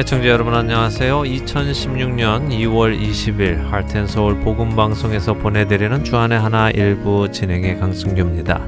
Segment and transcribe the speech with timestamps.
[0.00, 1.24] 애청자 여러분 안녕하세요.
[1.24, 8.66] 2016년 2월 20일 할텐서울 복음방송에서 보내드리는 주안의 하나 일부 진행의 강승규입니다.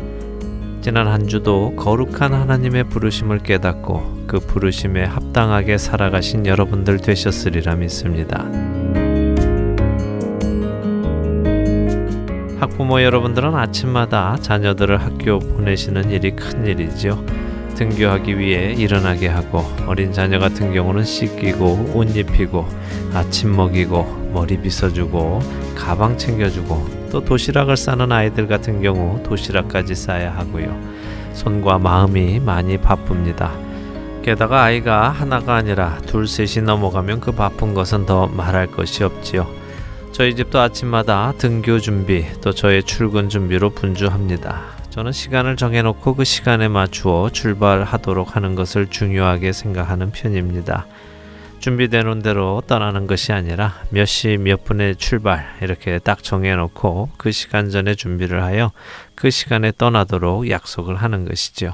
[0.83, 8.45] 지난 한 주도 거룩한 하나님의 부르심을 깨닫고 그 부르심에 합당하게 살아가신 여러분들 되셨으리라 믿습니다.
[12.61, 17.42] 학부모 여러분들은 아침마다 자녀들을 학교 보내시는 일이 큰 일이지요.
[17.75, 22.67] 등교하기 위해 일어나게 하고 어린 자녀 같은 경우는 씻기고 옷 입히고
[23.15, 25.41] 아침 먹이고 머리 빗어주고
[25.75, 30.79] 가방 챙겨주고 또 도시락을 싸는 아이들 같은 경우 도시락까지 싸야 하고요.
[31.35, 33.53] 손과 마음이 많이 바쁩니다.
[34.23, 39.47] 게다가 아이가 하나가 아니라 둘 셋이 넘어가면 그 바쁜 것은 더 말할 것이 없지요.
[40.13, 44.82] 저희 집도 아침마다 등교 준비 또 저의 출근 준비로 분주합니다.
[44.93, 50.87] 저는 시간을 정해놓고 그 시간에 맞추어 출발하도록 하는 것을 중요하게 생각하는 편입니다.
[51.61, 57.71] 준비되는 대로 떠나는 것이 아니라 몇 시 몇 분에 출발 이렇게 딱 정해놓고 그 시간
[57.71, 58.71] 전에 준비를 하여
[59.15, 61.73] 그 시간에 떠나도록 약속을 하는 것이죠.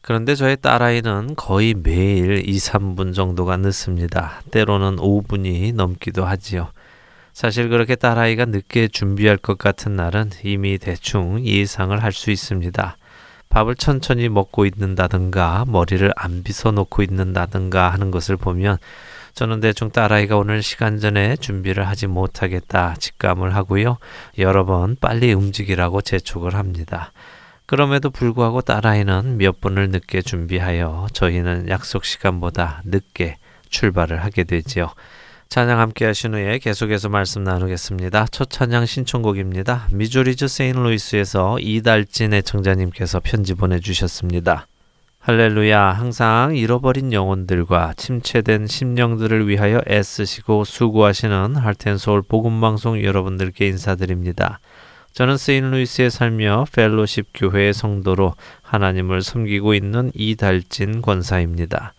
[0.00, 4.40] 그런데 저의 딸아이는 거의 매일 2, 3분 정도가 늦습니다.
[4.50, 6.70] 때로는 5분이 넘기도 하지요.
[7.32, 12.96] 사실 그렇게 딸아이가 늦게 준비할 것 같은 날은 이미 대충 예상을 할 수 있습니다.
[13.48, 18.78] 밥을 천천히 먹고 있는다든가 머리를 안 빗어 놓고 있는다든가 하는 것을 보면
[19.34, 23.98] 저는 대충 딸아이가 오늘 시간 전에 준비를 하지 못하겠다 직감을 하고요.
[24.38, 27.12] 여러 번 빨리 움직이라고 재촉을 합니다.
[27.66, 34.92] 그럼에도 불구하고 딸아이는 몇 분을 늦게 준비하여 저희는 약속 시간보다 늦게 출발을 하게 되지요.
[35.50, 38.26] 찬양 함께 하신 후에 계속해서 말씀 나누겠습니다.
[38.30, 39.88] 첫 찬양 신청곡입니다.
[39.90, 44.68] 미조리즈 세인루이스에서 이달진 애청자님께서 편지 보내주셨습니다.
[45.18, 54.60] 할렐루야 항상 잃어버린 영혼들과 침체된 심령들을 위하여 애쓰시고 수고하시는 할텐서울 복음방송 여러분들께 인사드립니다.
[55.14, 61.92] 저는 세인루이스에 살며 펠로십 교회의 성도로 하나님을 섬기고 있는 이달진 권사입니다.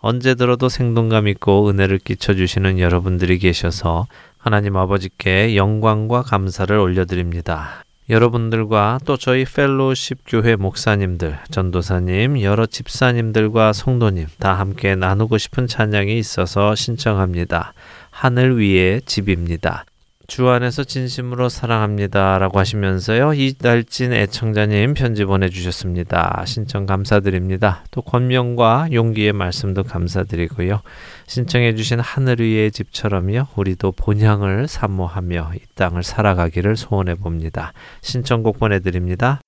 [0.00, 4.06] 언제 들어도 생동감 있고 은혜를 끼쳐 주시는 여러분들이 계셔서
[4.38, 7.84] 하나님 아버지께 영광과 감사를 올려드립니다.
[8.08, 16.16] 여러분들과 또 저희 펠로십 교회 목사님들, 전도사님, 여러 집사님들과 성도님 다 함께 나누고 싶은 찬양이
[16.18, 17.74] 있어서 신청합니다.
[18.10, 19.84] 하늘 위의 집입니다.
[20.28, 22.36] 주 안에서 진심으로 사랑합니다.
[22.36, 23.32] 라고 하시면서요.
[23.32, 26.44] 이날진 애청자님 편지 보내주셨습니다.
[26.46, 27.82] 신청 감사드립니다.
[27.90, 30.82] 또 권명과 용기의 말씀도 감사드리고요.
[31.26, 33.46] 신청해주신 하늘 위의 집처럼요.
[33.56, 37.72] 우리도 본향을 사모하며 이 땅을 살아가기를 소원해 봅니다.
[38.02, 39.40] 신청곡 보내드립니다.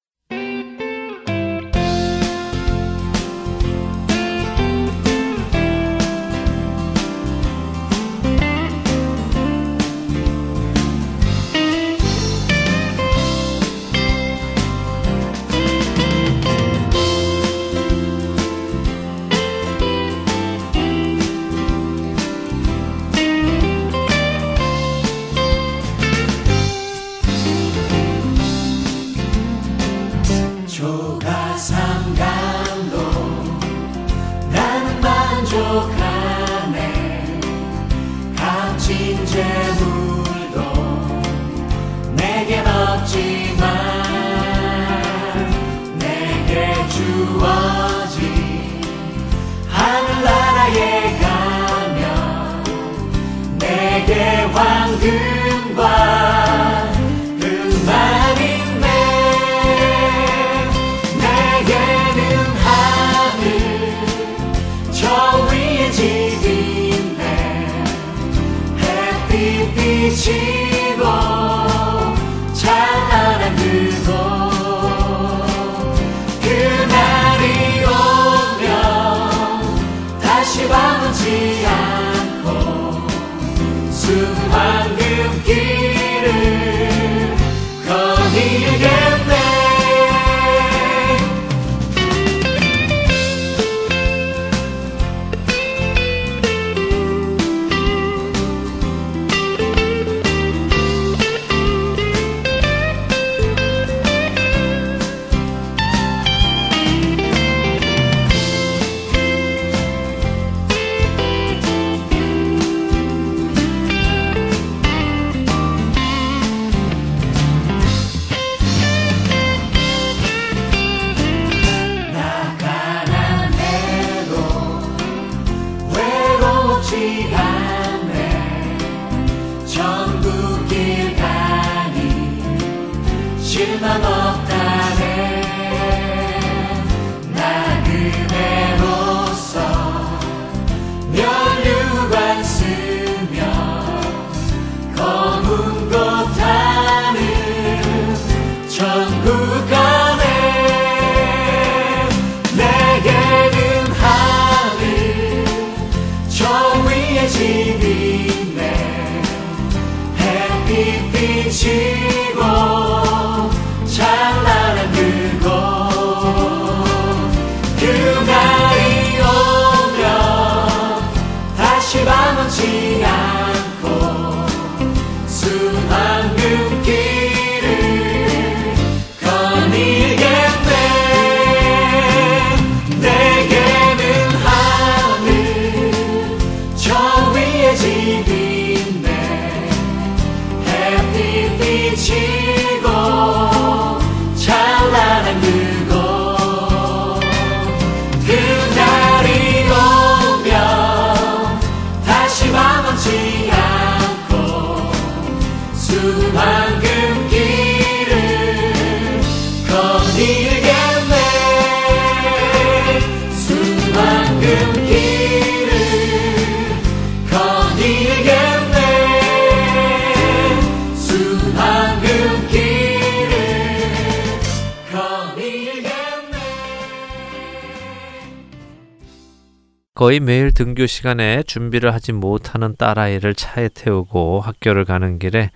[230.00, 235.50] 거의 매일 등교 시간에 준비를 하지 못하는 딸아이를 차에 태우고 학교를 가는 길에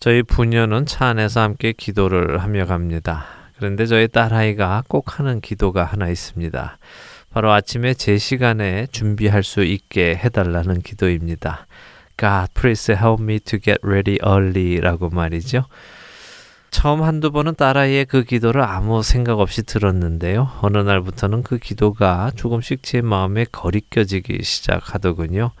[0.00, 3.24] 저희 부녀는 차 안에서 함께 기도를 하며 갑니다.
[3.56, 6.76] 그런데 저희 딸아이가 꼭 하는 기도가 하나 있습니다.
[7.30, 11.68] 바로 아침에 제 시간에 준비할 수 있게 해달라는 기도입니다.
[12.16, 15.66] God, please help me to get ready early 라고 말이죠.
[16.74, 20.50] 처음 한두 번은 딸아이의 그 기도를 아무 생각 없이 들었는데요.
[20.60, 25.52] 어느 날부터는 그 기도가 조금씩 제 마음에 거리껴지기 시작하더군요.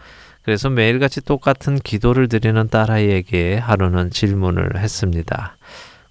[0.42, 5.56] 그래서 매일같이 똑같은 기도를 드리는 딸아이에게 하루는 질문을 했습니다.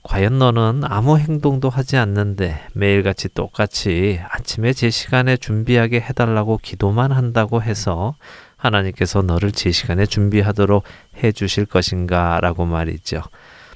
[0.04, 7.62] 과연 너는 아무 행동도 하지 않는데 매일같이 똑같이 아침에 제 시간에 준비하게 해달라고 기도만 한다고
[7.62, 8.16] 해서
[8.56, 10.86] 하나님께서 너를 제 시간에 준비하도록
[11.22, 13.22] 해 주실 것인가 라고 말이죠.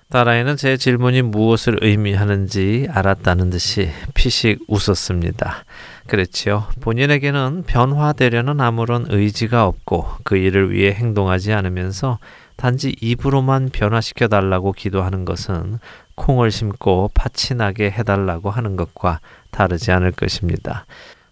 [0.09, 5.65] 딸아이는 제 질문이 무엇을 의미하는지 알았다는 듯이 피식 웃었습니다.
[6.07, 6.68] 그렇지요.
[6.80, 12.19] 본인에게는 변화되려는 아무런 의지가 없고 그 일을 위해 행동하지 않으면서
[12.56, 15.80] 단지 입으로만 변화시켜 달라고 기도하는 것은
[16.15, 17.12] 콩을 심고
[17.57, 19.19] 나게 해달라고 하는 것과
[19.51, 20.86] 다르지 않을 것입니다.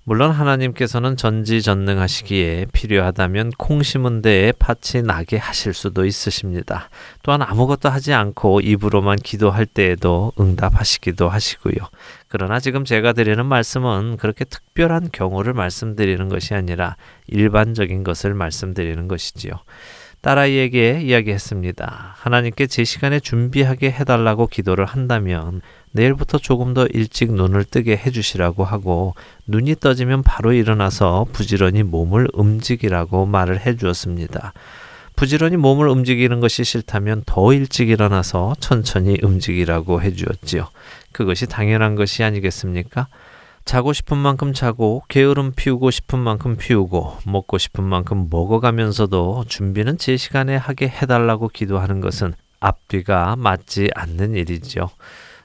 [0.07, 6.89] 물론 하나님께서는 전지전능하시기에 필요하다면 콩 심은 데에 팥이 나게 하실 수도 있으십니다.
[7.23, 11.73] 또한 아무것도 하지 않고 입으로만 기도할 때에도 응답하시기도 하시고요.
[12.27, 19.53] 그러나 지금 제가 드리는 말씀은 그렇게 특별한 경우를 말씀드리는 것이 아니라 일반적인 것을 말씀드리는 것이지요.
[20.25, 22.15] 딸아이에게 이야기했습니다.
[22.17, 25.61] 하나님께 제 시간에 준비하게 해달라고 기도를 한다면
[25.91, 29.13] 내일부터 조금 더 일찍 눈을 뜨게 해주시라고 하고
[29.45, 34.53] 눈이 떠지면 바로 일어나서 부지런히 몸을 움직이라고 말을 해주었습니다.
[35.15, 40.67] 부지런히 몸을 움직이는 것이 싫다면 더 일찍 일어나서 천천히 움직이라고 해주었지요.
[41.11, 43.09] 그것이 당연한 것이 아니겠습니까?
[43.65, 50.17] 자고 싶은 만큼 자고 게으름 피우고 싶은 만큼 피우고 먹고 싶은 만큼 먹어가면서도 준비는 제
[50.17, 54.91] 시간에 하게 해달라고 기도하는 것은 앞뒤가 맞지 않는 일이지요.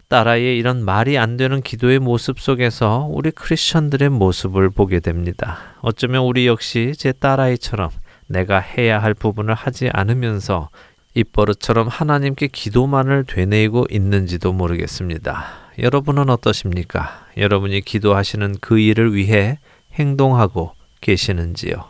[0.09, 5.59] 딸아이의 이런 말이 안 되는 기도의 모습 속에서 우리 크리스천들의 모습을 보게 됩니다.
[5.81, 7.91] 어쩌면 우리 역시 제 딸아이처럼
[8.27, 10.69] 내가 해야 할 부분을 하지 않으면서
[11.15, 15.45] 입버릇처럼 하나님께 기도만을 되뇌이고 있는지도 모르겠습니다.
[15.79, 17.27] 여러분은 어떠십니까?
[17.37, 19.59] 여러분이 기도하시는 그 일을 위해
[19.95, 21.90] 행동하고 계시는지요?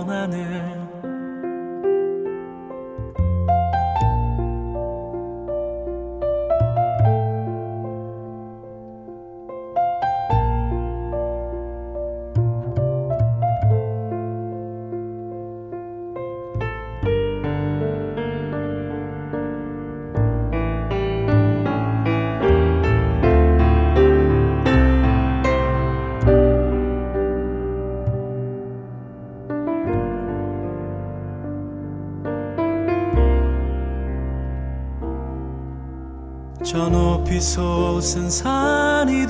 [38.11, 39.25] 솟은 산이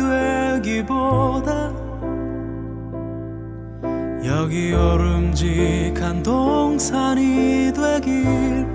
[0.64, 1.72] 되기보다
[4.26, 8.66] 여기 오름직한 동산이 되길.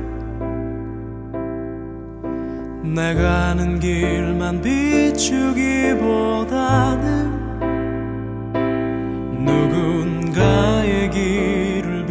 [2.94, 5.74] 내가 아는 길만 비추기보다는
[9.44, 12.06] 누군가의 길을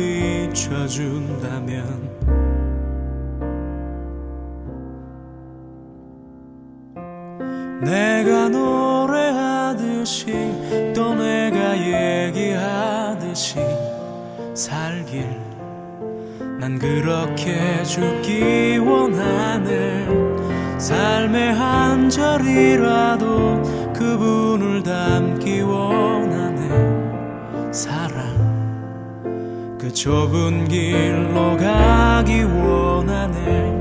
[0.52, 2.05] 비춰준다면
[7.82, 10.32] 내가 노래하듯이
[10.96, 13.60] 또 내가 얘기하듯이
[14.54, 15.28] 살길.
[16.60, 20.08] 난 그렇게 죽기 원하네.
[20.78, 23.62] 삶의 한 절이라도
[23.94, 27.06] 그분을 담기 원하네.
[27.72, 28.26] 사랑
[29.78, 33.75] 그 좁은 길로 가기 원하네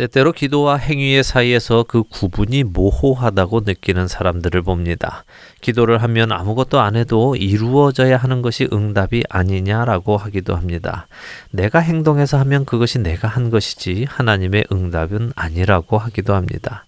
[0.00, 5.24] 때때로 기도와 행위의 사이에서 그 구분이 모호하다고 느끼는 사람들을 봅니다.
[5.60, 11.06] 기도를 하면 아무것도 안 해도 이루어져야 하는 것이 응답이 아니냐라고 하기도 합니다.
[11.50, 16.86] 내가 행동해서 하면 그것이 내가 한 것이지 하나님의 응답은 아니라고 하기도 합니다.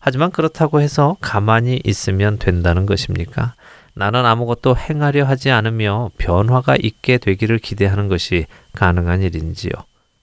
[0.00, 3.54] 하지만 그렇다고 해서 가만히 있으면 된다는 것입니까?
[3.94, 9.70] 나는 아무것도 행하려 하지 않으며 변화가 있게 되기를 기대하는 것이 가능한 일인지요.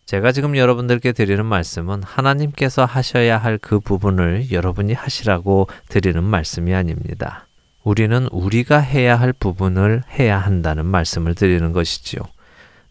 [0.06, 7.48] 제가 지금 여러분들께 드리는 말씀은 하나님께서 하셔야 할 그 부분을 여러분이 하시라고 드리는 말씀이 아닙니다.
[7.84, 12.22] 우리는 우리가 해야 할 부분을 해야 한다는 말씀을 드리는 것이지요.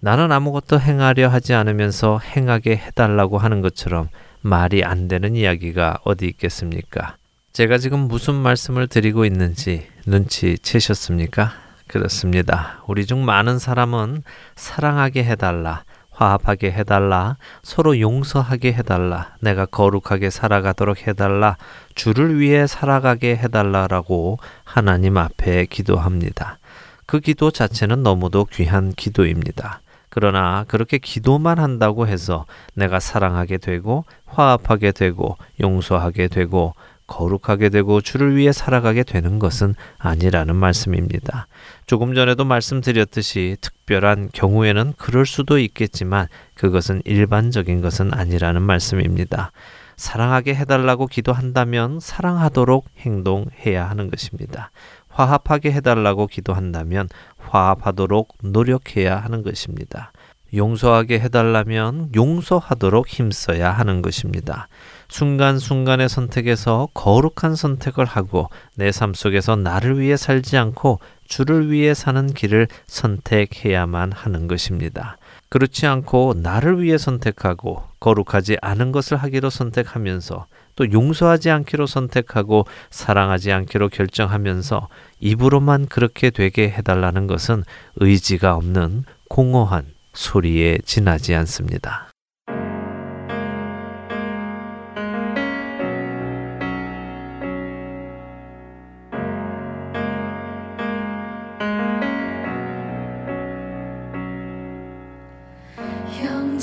[0.01, 4.09] 나는 아무것도 행하려 하지 않으면서 행하게 해달라고 하는 것처럼
[4.41, 7.17] 말이 안 되는 이야기가 어디 있겠습니까?
[7.53, 11.53] 제가 지금 무슨 말씀을 드리고 있는지 눈치 채셨습니까?
[11.87, 12.83] 그렇습니다.
[12.89, 14.25] 우리 중 많은 사람은
[14.57, 21.57] 사랑하게 해달라, 화합하게 해달라, 서로 용서하게 해달라, 내가 거룩하게 살아가도록 해달라,
[21.95, 26.59] 주를 위해 살아가게 해달라라고 하나님 앞에 기도합니다.
[27.07, 29.81] 그 기도 자체는 너무도 귀한 기도입니다.
[30.09, 36.75] 그러나 그렇게 기도만 한다고 해서 내가 사랑하게 되고 화합하게 되고 용서하게 되고
[37.07, 41.47] 거룩하게 되고 주를 위해 살아가게 되는 것은 아니라는 말씀입니다.
[41.87, 49.53] 조금 전에도 말씀드렸듯이 특별한 경우에는 그럴 수도 있겠지만 그것은 일반적인 것은 아니라는 말씀입니다.
[49.97, 54.71] 사랑하게 해달라고 기도한다면 사랑하도록 행동해야 하는 것입니다.
[55.09, 57.09] 화합하게 해달라고 기도한다면
[57.39, 60.13] 화합하도록 노력해야 하는 것입니다.
[60.53, 64.69] 용서하게 해달라면 용서하도록 힘써야 하는 것입니다.
[65.15, 72.27] 순간순간의 선택에서 거룩한 선택을 하고 내 삶 속에서 나를 위해 살지 않고 주를 위해 사는
[72.27, 75.17] 길을 선택해야만 하는 것입니다.
[75.51, 83.53] 그렇지 않고 나를 위해 선택하고 거룩하지 않은 것을 하기로 선택하면서 또 용서하지 않기로 선택하고 사랑하지
[83.53, 84.89] 않기로 결정하면서
[85.21, 87.63] 입으로만 그렇게 되게 해달라는 것은
[87.97, 92.09] 의지가 없는 공허한 소리에 지나지 않습니다.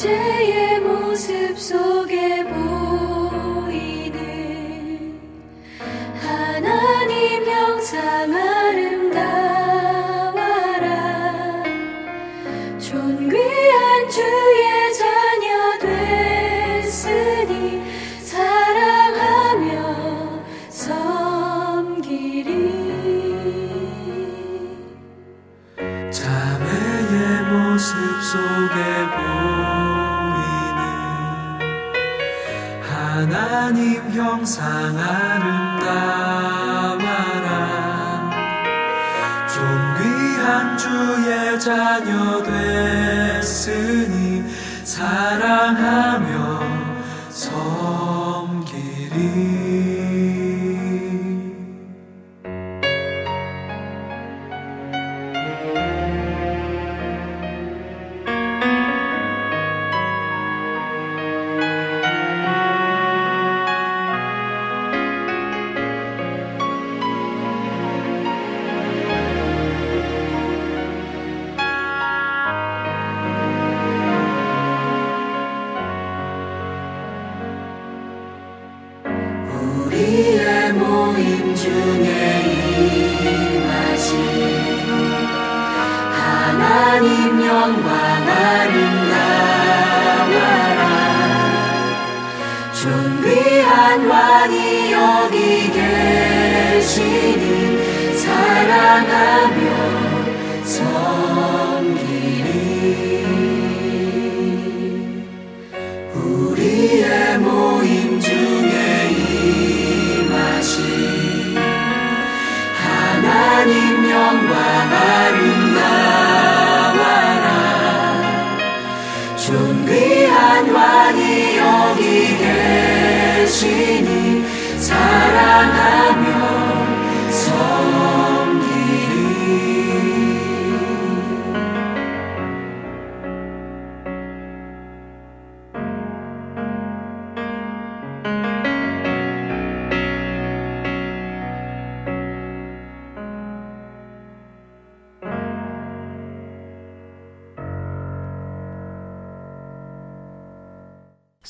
[0.01, 3.81] 형제의 모습 속에 보이는
[6.20, 9.62] 하나님 형상 아름다워라.
[12.79, 15.77] 존귀한 주의 자녀
[16.81, 17.84] 됐으니
[18.24, 19.70] 사랑하며
[20.70, 22.50] 섬기리.
[26.10, 27.93] 자매의 모습
[28.24, 29.00] 속에
[33.51, 35.89] 하나님 형상 아름다워라.
[39.46, 44.46] 존귀한 주의 자녀 됐으니
[44.86, 46.11] 사랑하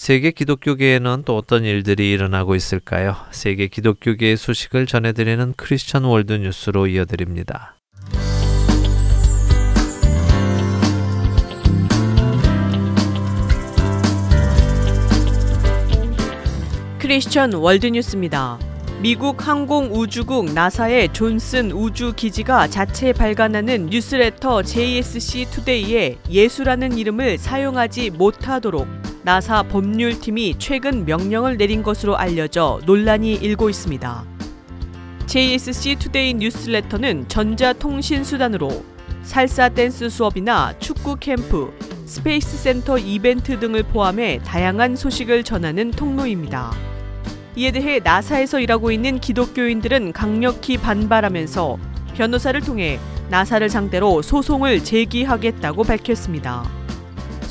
[0.02, 3.16] 세계 기독교계에는 또 어떤 일들이 일어나고 있을까요?
[3.30, 7.76] 세계 기독교계의 소식을 전해드리는 Christian World News로 이어드립니다.
[16.98, 18.58] Christian World News입니다.
[19.04, 29.64] 미국 항공우주국 나사의 존슨 우주기지가 자체 발간하는 뉴스레터 JSC Today에 예수라는 이름을 사용하지 못하도록 나사
[29.64, 34.26] 법률팀이 최근 명령을 내린 것으로 알려져 논란이 일고 있습니다.
[35.28, 38.84] JSC Today 뉴스레터는 전자통신 수단으로
[39.22, 41.72] 살사 댄스 수업이나 축구 캠프,
[42.06, 46.74] Space Center 이벤트 등을 포함해 다양한 소식을 전하는 통로입니다.
[47.56, 51.78] 이에 대해 나사에서 일하고 있는 기독교인들은 강력히 반발하면서
[52.16, 56.81] 변호사를 통해 나사를 상대로 소송을 제기하겠다고 밝혔습니다.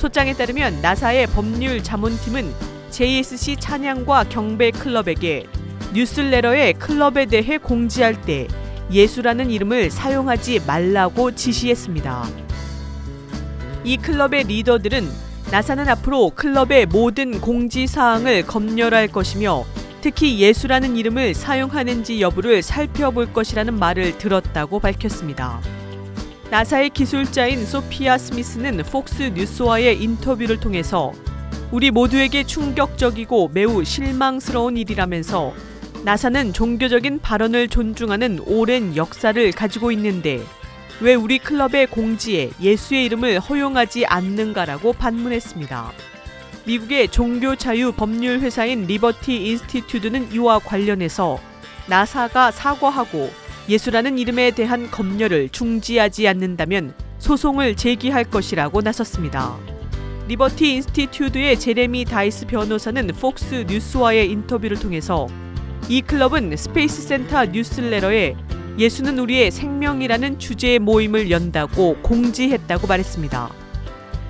[0.01, 2.51] 소장에 따르면 나사의 법률 자문팀은
[2.89, 5.45] JSC 찬양과 경배 클럽에게
[5.93, 8.49] 뉴스레터의 클럽에 대해 공지할 때
[8.91, 12.27] 예수라는 이름을 사용하지 말라고 지시했습니다.
[13.85, 15.07] 이 클럽의 리더들은
[15.51, 19.67] 나사는 앞으로 클럽의 모든 공지 사항을 검열할 것이며
[20.01, 25.61] 특히 예수라는 이름을 사용하는지 여부를 살펴볼 것이라는 말을 들었다고 밝혔습니다.
[26.51, 31.13] 나사의 기술자인 소피아 스미스는 폭스 뉴스와의 인터뷰를 통해서
[31.71, 35.55] 우리 모두에게 충격적이고 매우 실망스러운 일이라면서
[36.05, 40.43] 나사는 종교적인 발언을 존중하는 오랜 역사를 가지고 있는데
[41.01, 45.93] 왜 우리 클럽의 공지에 예수의 이름을 허용하지 않는가라고 반문했습니다.
[46.67, 51.39] 미국의 종교 자유 법률 회사인 Liberty Institute는 이와 관련해서
[51.87, 53.31] 나사가 사과하고
[53.71, 59.57] 예수라는 이름에 대한 검열을 중지하지 않는다면 소송을 제기할 것이라고 나섰습니다.
[60.27, 65.29] 리버티 인스티튜드의 제레미 다이스 변호사는 폭스 뉴스와의 인터뷰를 통해서
[65.89, 68.35] 이 클럽은 스페이스 센터 뉴스레터에
[68.77, 73.51] 예수는 우리의 생명이라는 주제의 모임을 연다고 공지했다고 말했습니다.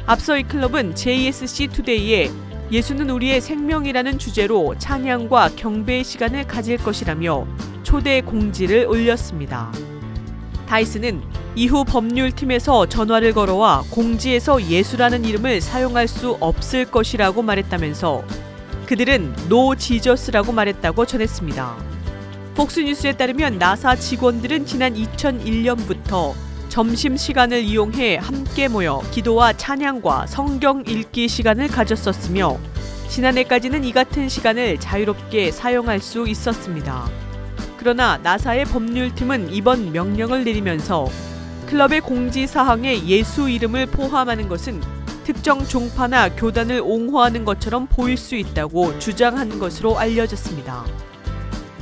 [0.05, 2.31] 앞서 이 클럽은 JSC 투데이에
[2.73, 7.47] 예수는 우리의 생명이라는 주제로 찬양과 경배의 시간을 가질 것이라며
[7.83, 9.73] 초대 공지를 올렸습니다.
[10.69, 11.21] 다이스는
[11.57, 18.23] 이후 법률팀에서 전화를 걸어와 공지에서 예수라는 이름을 사용할 수 없을 것이라고 말했다면서
[18.87, 21.77] 그들은 노 지저스라고 말했다고 전했습니다.
[22.55, 26.35] 폭스뉴스에 따르면 나사 직원들은 지난 2001년부터
[26.71, 32.59] 점심 시간을 이용해 함께 모여 기도와 찬양과 성경 읽기 시간을 가졌었으며
[33.09, 37.11] 지난해까지는 이 같은 시간을 자유롭게 사용할 수 있었습니다.
[37.77, 41.09] 그러나 나사의 법률팀은 이번 명령을 내리면서
[41.67, 44.81] 클럽의 공지 사항에 예수 이름을 포함하는 것은
[45.25, 50.85] 특정 종파나 교단을 옹호하는 것처럼 보일 수 있다고 주장한 것으로 알려졌습니다.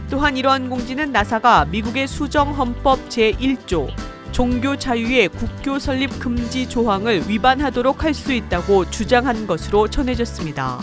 [0.09, 4.08] 또한 이러한 공지는 나사가 미국의 수정 헌법 제1조
[4.39, 10.81] 종교 자유의 국교 설립 금지 조항을 위반하도록 할 수 있다고 주장한 것으로 전해졌습니다.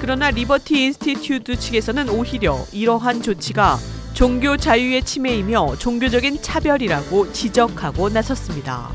[0.00, 3.78] 그러나 리버티 인스티튜드 측에서는 오히려 이러한 조치가
[4.14, 8.90] 종교 자유의 침해이며 종교적인 차별이라고 지적하고 나섰습니다.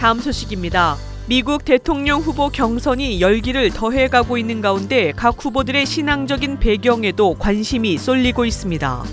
[0.00, 0.96] 다음 소식입니다.
[1.30, 9.04] 미국 대통령 후보 경선이 열기를 더해가고 있는 가운데 각 후보들의 신앙적인 배경에도 관심이 쏠리고 있습니다.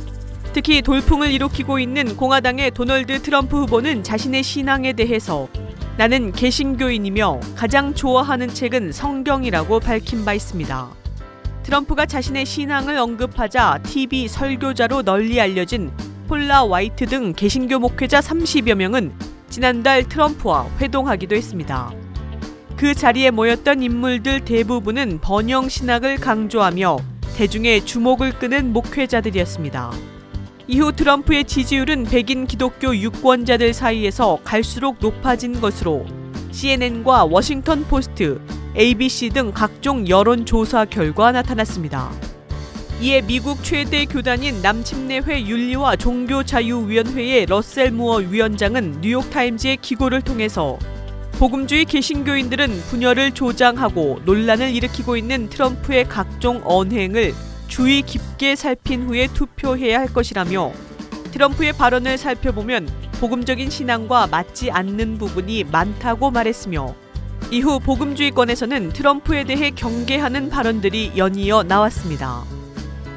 [0.51, 5.47] 특히 돌풍을 일으키고 있는 공화당의 도널드 트럼프 후보는 자신의 신앙에 대해서
[5.97, 10.89] 나는 개신교인이며 가장 좋아하는 책은 성경이라고 밝힌 바 있습니다.
[11.61, 15.91] 트럼프가 자신의 신앙을 언급하자 TV 설교자로 널리 알려진
[16.27, 19.13] 폴라 와이트 등 개신교 목회자 30여 명은
[19.49, 22.06] 지난달 트럼프와 회동하기도 했습니다.
[22.77, 26.99] 그 자리에 모였던 인물들 대부분은 번영 신학을 강조하며
[27.35, 29.91] 대중의 주목을 끄는 목회자들이었습니다.
[30.67, 36.05] 이후 트럼프의 지지율은 백인 기독교 유권자들 사이에서 갈수록 높아진 것으로
[36.51, 38.39] CNN과 워싱턴 포스트,
[38.75, 42.11] ABC 등 각종 여론 조사 결과 나타났습니다.
[43.01, 50.77] 이에 미국 최대 교단인 남침례회 윤리와 종교자유위원회의 러셀 무어 위원장은 뉴욕타임즈의 기고를 통해서
[51.39, 57.35] 복음주의 개신교인들은 분열을 조장하고 논란을 일으키고 있는 트럼프의 각종 언행을
[57.67, 60.71] 주의 깊게 살핀 후에 투표해야 할 것이라며
[61.31, 66.95] 트럼프의 발언을 살펴보면 복음적인 신앙과 맞지 않는 부분이 많다고 말했으며
[67.51, 72.45] 이후 복음주의권에서는 트럼프에 대해 경계하는 발언들이 연이어 나왔습니다.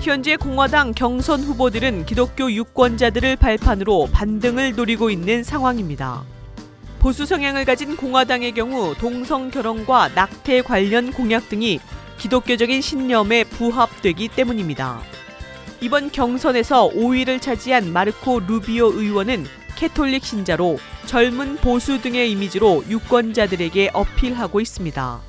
[0.00, 6.22] 현재 공화당 경선 후보들은 기독교 유권자들을 발판으로 반등을 노리고 있는 상황입니다.
[7.00, 11.80] 보수 성향을 가진 공화당의 경우 동성 결혼과 낙태 관련 공약 등이
[12.18, 15.00] 기독교적인 신념에 부합되기 때문입니다.
[15.80, 24.60] 이번 경선에서 5위를 차지한 마르코 루비오 의원은 캐톨릭 신자로 젊은 보수 등의 이미지로 유권자들에게 어필하고
[24.60, 25.20] 있습니다.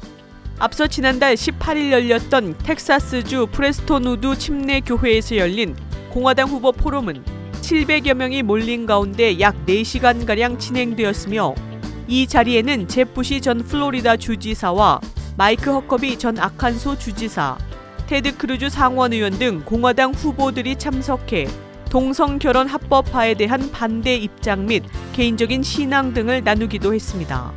[0.59, 5.77] 앞서 지난달 18일 열렸던 텍사스주 프레스톤우드 침례교회에서 열린
[6.09, 7.40] 공화당 후보 포럼은
[7.71, 11.55] 700여 명이 몰린 가운데 약 4시간가량 진행되었으며
[12.05, 14.99] 이 자리에는 젭 부시 전 플로리다 주지사와
[15.37, 17.57] 마이크 허커비 전 아칸소 주지사,
[18.07, 21.47] 테드 크루즈 상원 의원 등 공화당 후보들이 참석해
[21.89, 27.53] 동성 결혼 합법화에 대한 반대 입장 및 개인적인 신앙 등을 나누기도 했습니다.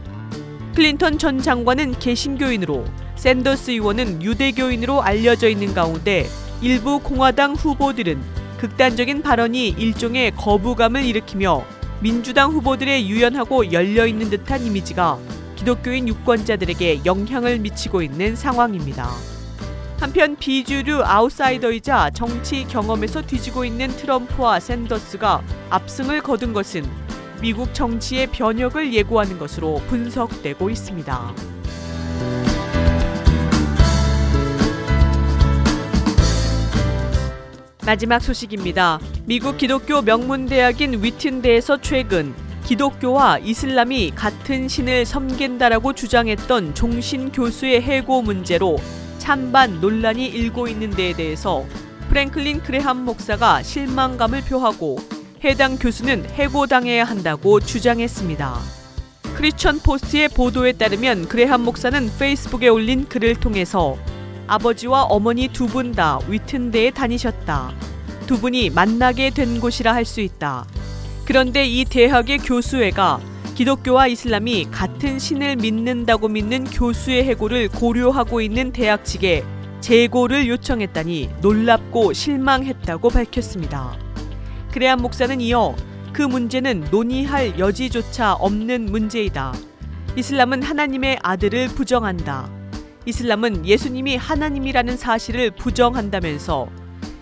[0.76, 2.84] 클린턴 전 장관은 개신교인으로
[3.16, 6.28] 샌더스 의원은 유대교인으로 알려져 있는 가운데
[6.62, 11.66] 일부 공화당 후보들은 극단적인 발언이 일종의 거부감을 일으키며
[12.00, 15.18] 민주당 후보들의 유연하고 열려있는 듯한 이미지가
[15.54, 19.06] 기독교인 유권자들에게 영향을 미치고 있는 상황입니다.
[20.00, 26.88] 한편 비주류 아웃사이더이자 정치 경험에서 뒤지고 있는 트럼프와 샌더스가 압승을 거둔 것은
[27.42, 31.53] 미국 정치의 변혁을 예고하는 것으로 분석되고 있습니다.
[37.86, 38.98] 마지막 소식입니다.
[39.26, 48.78] 미국 기독교 명문대학인 위튼대에서 최근 기독교와 이슬람이 같은 신을 섬긴다라고 주장했던 종신 교수의 해고 문제로
[49.18, 51.66] 찬반 논란이 일고 있는 데에 대해서
[52.08, 54.96] 프랭클린 그레함 목사가 실망감을 표하고
[55.44, 58.60] 해당 교수는 해고당해야 한다고 주장했습니다.
[59.36, 63.98] 크리천 포스트의 보도에 따르면 그레함 목사는 페이스북에 올린 글을 통해서
[64.46, 67.72] 아버지와 어머니 두 분 다 위튼대에 다니셨다.
[68.26, 70.66] 두 분이 만나게 된 곳이라 할 수 있다.
[71.24, 73.20] 그런데 이 대학의 교수회가
[73.54, 79.44] 기독교와 이슬람이 같은 신을 믿는다고 믿는 교수의 해고를 고려하고 있는 대학 측에
[79.80, 83.96] 재고를 요청했다니 놀랍고 실망했다고 밝혔습니다.
[84.72, 85.76] 그레안 목사는 이어
[86.12, 89.52] 그 문제는 논의할 여지조차 없는 문제이다.
[90.16, 92.48] 이슬람은 하나님의 아들을 부정한다.
[93.06, 96.68] 이슬람은 예수님이 하나님이라는 사실을 부정한다면서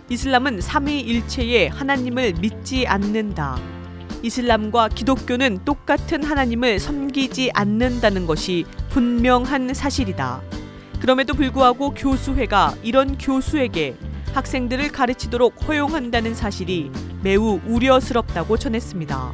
[0.08, 3.58] 이슬람은 삼위일체의 하나님을 믿지 않는다.
[4.22, 10.40] 이슬람과 기독교는 똑같은 하나님을 섬기지 않는다는 것이 분명한 사실이다.
[11.00, 13.96] 그럼에도 불구하고 교수회가 이런 교수에게
[14.34, 16.92] 학생들을 가르치도록 허용한다는 사실이
[17.24, 19.32] 매우 우려스럽다고 전했습니다.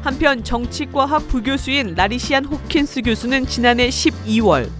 [0.00, 4.70] 한편 정치과학 부교수인 라리시안 호킨스 교수는 지난해 12월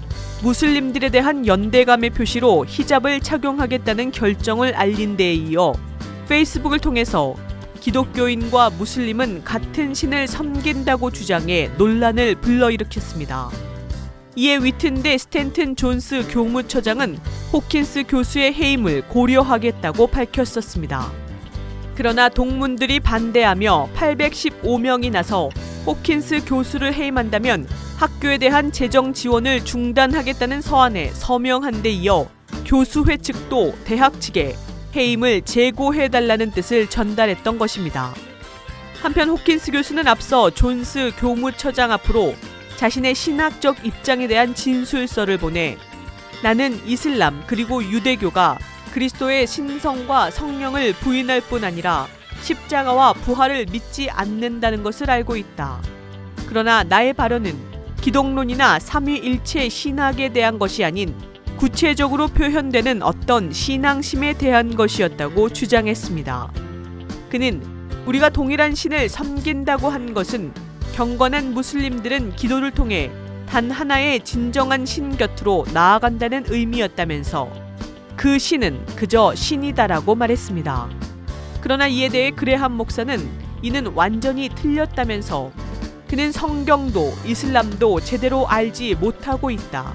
[0.42, 5.72] 무슬림들에 대한 연대감의 표시로 히잡을 착용하겠다는 결정을 알린 데에 이어
[6.28, 7.34] 페이스북을 통해서
[7.80, 13.48] 기독교인과 무슬림은 같은 신을 섬긴다고 주장해 논란을 불러일으켰습니다.
[14.34, 17.18] 이에 위튼대 스탠튼 존스 교무처장은
[17.52, 21.25] 호킨스 교수의 해임을 고려하겠다고 밝혔었습니다.
[21.96, 25.48] 그러나 동문들이 반대하며 815명이 나서
[25.86, 32.28] 호킨스 교수를 해임한다면 학교에 대한 재정 지원을 중단하겠다는 서한에 서명한 데 이어
[32.66, 34.54] 교수회 측도 대학 측에
[34.94, 38.12] 해임을 재고해달라는 뜻을 전달했던 것입니다.
[39.00, 42.34] 한편 호킨스 교수는 앞서 존스 교무처장 앞으로
[42.76, 45.78] 자신의 신학적 입장에 대한 진술서를 보내
[46.42, 48.58] 나는 이슬람 그리고 유대교가
[48.96, 52.06] 그리스도의 신성과 성령을 부인할 뿐 아니라
[52.40, 55.82] 십자가와 부활을 믿지 않는다는 것을 알고 있다.
[56.48, 57.54] 그러나 나의 발언은
[58.00, 61.14] 기독론이나 삼위일체 신학에 대한 것이 아닌
[61.58, 66.52] 구체적으로 표현되는 어떤 신앙심에 대한 것이었다고 주장했습니다.
[67.28, 67.62] 그는
[68.06, 70.54] 우리가 동일한 신을 섬긴다고 한 것은
[70.94, 73.10] 경건한 무슬림들은 기도를 통해
[73.46, 77.65] 단 하나의 진정한 신 곁으로 나아간다는 의미였다면서
[78.16, 80.88] 그 신은 그저 신이다라고 말했습니다.
[81.60, 83.28] 그러나 이에 대해 그레함 목사는
[83.62, 85.50] 이는 완전히 틀렸다면서
[86.08, 89.92] 그는 성경도 이슬람도 제대로 알지 못하고 있다.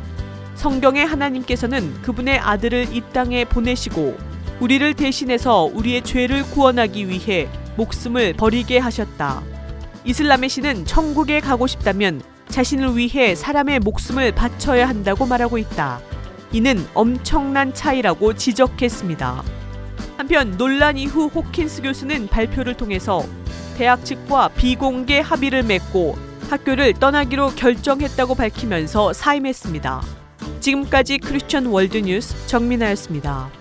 [0.55, 4.17] 성경의 하나님께서는 그분의 아들을 이 땅에 보내시고
[4.59, 9.41] 우리를 대신해서 우리의 죄를 구원하기 위해 목숨을 버리게 하셨다.
[10.05, 16.01] 이슬람의 신은 천국에 가고 싶다면 자신을 위해 사람의 목숨을 바쳐야 한다고 말하고 있다.
[16.53, 19.43] 이는 엄청난 차이라고 지적했습니다.
[20.17, 23.23] 한편 논란 이후 호킨스 교수는 발표를 통해서
[23.77, 26.15] 대학 측과 비공개 합의를 맺고
[26.49, 30.01] 학교를 떠나기로 결정했다고 밝히면서 사임했습니다.
[30.59, 33.60] 지금까지 크리스천 월드뉴스 정민아였습니다.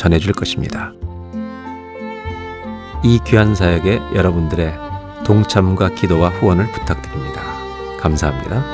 [0.00, 0.92] 전해줄 것입니다.
[3.04, 4.72] 이 귀한 사역에 여러분들의
[5.26, 7.42] 동참과 기도와 후원을 부탁드립니다.
[7.98, 8.64] 감사합니다.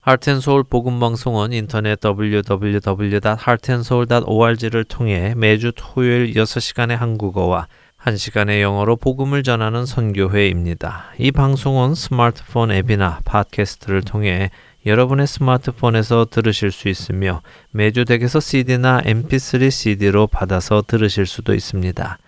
[0.00, 7.66] 하트앤소울 복음방송은 인터넷 www.heartandsoul.org를 통해 매주 토요일 6시간의 한국어와
[8.04, 11.14] 1시간의 영어로 복음을 전하는 선교회입니다.
[11.18, 14.50] 이 방송은 스마트폰 앱이나 팟캐스트를 통해
[14.84, 17.40] 여러분의 스마트폰에서 들으실 수 있으며
[17.70, 22.18] 매주 댁에서 CD나 MP3 CD로 받아서 들으실 수도 있습니다.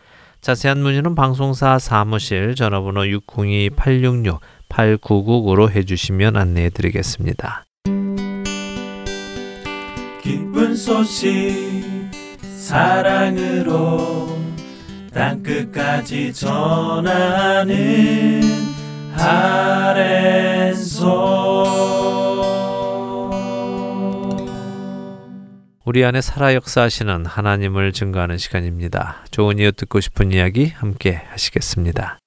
[0.40, 7.66] 자세한 문의는 방송사 사무실 전화번호 602-866-8999로 해주시면 안내해 드리겠습니다.
[10.22, 11.84] 기쁜 소식
[12.56, 14.35] 사랑으로
[15.16, 17.74] 땅끝까지 전하는
[19.16, 20.36] 아랜소
[25.86, 29.24] 우리 안에 살아 역사하시는 하나님을 증거하는 시간입니다.
[29.30, 32.18] 좋은 이유 듣고 싶은 이야기 함께 하시겠습니다.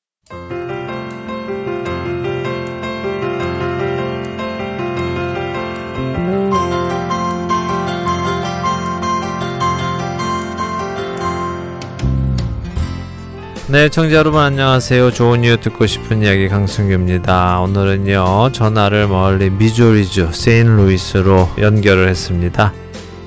[13.70, 15.12] 네, 청자 여러분 안녕하세요.
[15.12, 17.60] 좋은 이유 듣고 싶은 이야기 강승규입니다.
[17.62, 22.74] 오늘은요, 전화를 멀리 미조리주 세인루이스로 연결을 했습니다.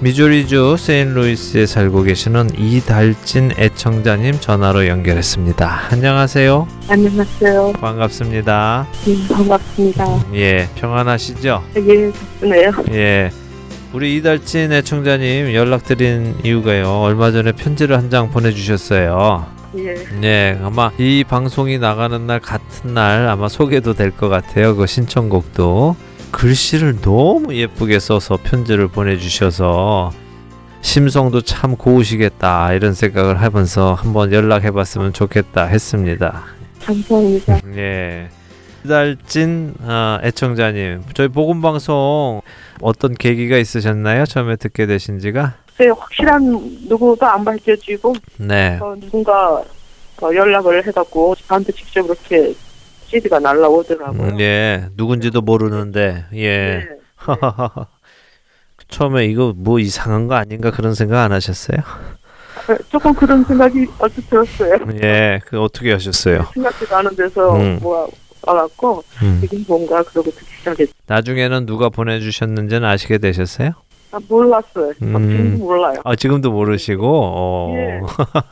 [0.00, 5.80] 미조리주 세인루이스에 살고 계시는 이달진 애청자님 전화로 연결했습니다.
[5.92, 6.66] 안녕하세요.
[6.88, 7.72] 안녕하세요.
[7.80, 8.88] 반갑습니다.
[9.04, 10.24] 네, 반갑습니다.
[10.34, 11.62] 예, 평안하시죠?
[11.72, 12.72] 되게 바쁘네요.
[12.90, 13.30] 예.
[13.92, 16.88] 우리 이달진 애청자님 연락드린 이유가요.
[17.02, 19.46] 얼마 전에 편지를 한 장 보내주셨어요.
[19.76, 19.94] 예.
[20.20, 24.76] 네, 아마 이 방송이 나가는 날 같은 날 아마 소개도 될 것 같아요.
[24.76, 25.96] 그 신청곡도
[26.30, 30.12] 글씨를 너무 예쁘게 써서 편지를 보내주셔서
[30.82, 36.44] 심성도 참 고우시겠다 이런 생각을 하면서 한번 연락해봤으면 좋겠다 했습니다.
[36.84, 37.60] 감사합니다.
[37.76, 38.28] 예.
[38.88, 42.40] 달진 어, 애청자님, 저희 복음 방송
[42.80, 44.26] 어떤 계기가 있으셨나요?
[44.26, 45.54] 처음에 듣게 되신지가?
[45.76, 46.42] 글쎄 확실한
[46.88, 48.78] 누구도 안 밝혀지고 네.
[48.80, 49.62] 어, 누군가
[50.20, 52.54] 어, 연락을 해갖고 저한테 직접 이렇게
[53.06, 54.28] CD가 날라오더라고요.
[54.28, 54.86] 음, 예.
[54.96, 56.48] 누군지도 모르는데 예.
[56.48, 56.88] 네.
[58.88, 61.78] 처음에 이거 뭐 이상한 거 아닌가 그런 생각 안 하셨어요?
[61.78, 64.76] 어, 조금 그런 생각이 어찌 들었어요.
[65.02, 66.46] 예, 그 어떻게 하셨어요?
[66.54, 67.78] 생각지도 않은 데서 음.
[67.82, 68.08] 뭐
[68.42, 69.40] 와갖고 음.
[69.42, 70.92] 이게 뭔가 그러고 듣기 시작했어요.
[71.06, 73.72] 나중에는 누가 보내주셨는지는 아시게 되셨어요?
[74.12, 74.92] 아, 몰랐어요.
[75.02, 75.16] 음.
[75.16, 75.94] 아, 지금도 몰라요.
[76.04, 77.74] 아 지금도 모르시고 어.
[77.74, 77.80] 예.
[77.80, 78.00] 예.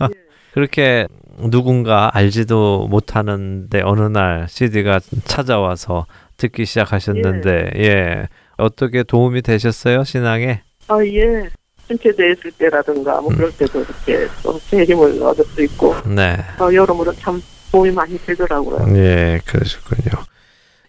[0.52, 1.06] 그렇게
[1.38, 10.62] 누군가 알지도 못하는데 어느 날 CD가 찾아와서 듣기 시작하셨는데 예, 어떻게 도움이 되셨어요 신앙에?
[10.88, 11.48] 아, 예.
[11.92, 13.36] 있을 때라든가 뭐 음.
[13.36, 17.42] 그럴 때도 이렇게 또제 힘을 얻을 수 있고 네, 어, 여러모로 참
[17.72, 18.96] 도움이 많이 되더라고요.
[18.96, 20.24] 예, 그러셨군요.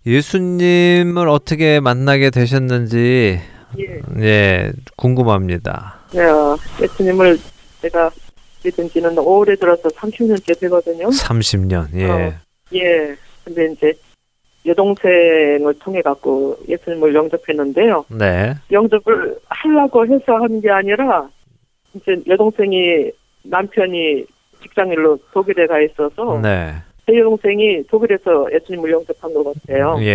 [0.05, 3.39] 예수님을 어떻게 만나게 되셨는지
[3.79, 3.99] 예.
[4.19, 5.95] 예 궁금합니다.
[6.13, 7.38] 네, 어, 예수님을
[7.81, 8.10] 제가
[8.63, 11.07] 믿은 지는 오래 들어서 30년째 되거든요.
[11.10, 12.05] 30년 예.
[12.10, 12.34] 어.
[12.73, 13.15] 예.
[13.43, 13.93] 근데 이제
[14.65, 18.05] 여동생을 통해 갖고 예수님을 영접했는데요.
[18.10, 18.53] 네.
[18.71, 21.27] 영접을 하려고 해서 한 게 아니라
[21.95, 23.10] 이제 여동생이
[23.43, 24.25] 남편이
[24.62, 26.73] 직장일로 독일에 가 있어서 네.
[27.07, 29.97] 제 여동생이 독일에서 예수님을 영접한 것 같아요.
[30.01, 30.05] 예,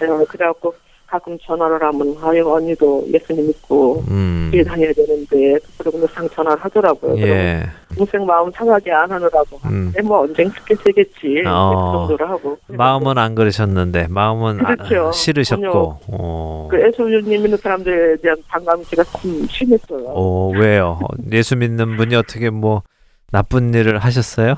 [0.00, 0.04] 예.
[0.04, 0.74] 어, 그래갖고
[1.06, 4.50] 가끔 전화를 하면 아유 언니도 예수님 믿고 음.
[4.52, 7.18] 교회 다녀야 되는데 그러고 항상 전화를 하더라고요.
[7.18, 7.62] 예.
[7.96, 9.92] 동생 마음 상하게 안 하느라고 음.
[9.94, 12.06] 네, 뭐 언젠 쉽게 되겠지 어.
[12.08, 15.12] 그 정도로 하고 마음은 안 그러셨는데 마음은 아, 그렇죠.
[15.12, 15.62] 싫으셨고.
[15.62, 15.98] 전혀.
[16.08, 16.68] 어.
[16.70, 20.04] 그 예수님 믿는 사람들에 대한 반감치가 참 심했어요.
[20.08, 20.98] 어, 왜요?
[21.32, 22.82] 예수 믿는 분이 어떻게 뭐
[23.30, 24.56] 나쁜 일을 하셨어요?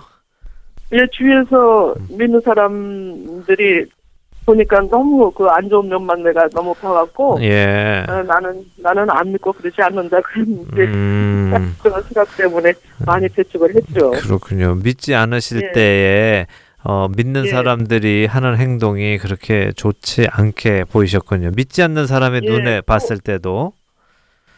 [0.93, 2.07] 예, 주위에서 음.
[2.19, 3.87] 믿는 사람들이
[4.49, 8.05] 보니까 너무 그 안 좋은 면만 내가 너무 봐갖고 예.
[8.09, 11.77] 어, 나는 나는 안 믿고 그러지 않는다 그런데 음.
[11.83, 12.73] 그런 생각 때문에
[13.05, 14.11] 많이 배척을 했죠.
[14.13, 14.77] 그렇군요.
[14.77, 15.73] 믿지 않으실 예.
[15.73, 16.47] 때에
[16.85, 17.51] 어, 믿는 예.
[17.51, 21.51] 사람들이 하는 행동이 그렇게 좋지 않게 보이셨군요.
[21.57, 22.49] 믿지 않는 사람의 예.
[22.49, 23.73] 눈에 봤을 때도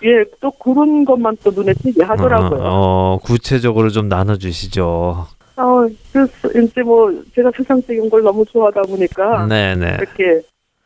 [0.04, 2.60] 예, 또 그런 것만 또 눈에 띄게 하더라고요.
[2.60, 5.26] 어, 어, 구체적으로 좀 나눠주시죠.
[5.60, 9.98] 어, 그래서 이제 뭐 제가 세상적인 걸 너무 좋아하다 보니까 네네.
[10.00, 10.40] 이렇게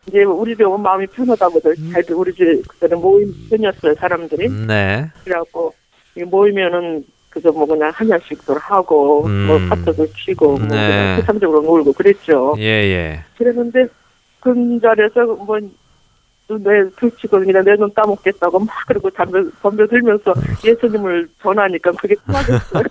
[0.07, 5.09] 이제 우리 집 오면 마음이 편하다고들 잘 우리 집 그때는 모임 편이었어요 사람들이 네.
[5.25, 5.73] 그래갖고
[6.17, 9.47] 이 모이면은 그저 뭐 그냥 한 잔씩들 하고 음.
[9.47, 10.67] 뭐 파트도 치고 뭐 네.
[10.67, 12.55] 그냥 세상적으로 놀고 그랬죠.
[12.59, 13.25] 예, 예.
[13.37, 13.87] 그랬는데
[14.39, 20.33] 그 자리에서 뭐내 들치고 그냥 내눈 따먹겠다고 막 그러고 담배 덤벼 들면서
[20.65, 22.85] 예수님을 전하니까 그게 통하겠어요.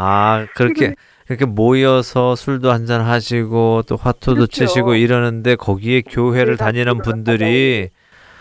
[0.00, 0.94] 아, 그렇게,
[1.26, 4.46] 그렇게 모여서 술도 한잔 하시고 또 화투도 그렇죠.
[4.46, 7.90] 치시고 이러는데 거기에 교회를 제가 다니는 분들이,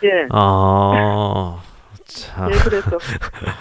[0.04, 0.10] 예.
[0.30, 1.60] 아,
[2.06, 2.52] 참.
[2.54, 2.98] 예, 그래서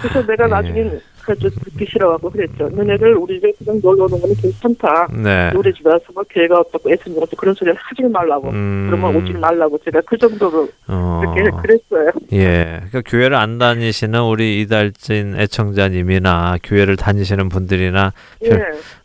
[0.03, 0.49] 그래서 내가 예.
[0.49, 2.69] 나중엔 그저 듣기 싫어하고 그랬죠.
[2.69, 5.09] 너네들 우리 집에 그냥 놀러 오는 거는 괜찮다.
[5.13, 5.53] 네.
[5.57, 8.51] 우리 집에 와서 뭐 교회가 어떻고 예수님 어떻고 그런 소리는 하지 말라고.
[8.51, 12.13] 음, 그러면 오지 말라고 제가 그 정도로 어, 그렇게 그랬어요.
[12.33, 12.81] 예.
[12.89, 18.13] 그러니까 교회를 안 다니시는 우리 이달진 애청자님이나 교회를 다니시는 분들이나
[18.45, 18.51] 예.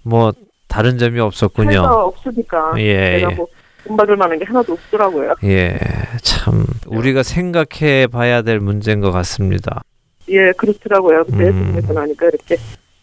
[0.03, 0.32] 뭐
[0.67, 1.82] 다른 점이 없었군요.
[1.82, 3.36] 없으니까 예, 내가 예.
[3.36, 3.47] 뭐
[3.84, 5.34] 본받을 만한 게 하나도 없더라고요.
[5.43, 5.80] 예,
[6.22, 9.82] 참 우리가 생각해 봐야 될 문제인 것 같습니다.
[10.30, 11.26] 예, 그렇더라고요.
[11.26, 11.82] 근데 음.
[11.86, 12.57] 전하니까 이렇게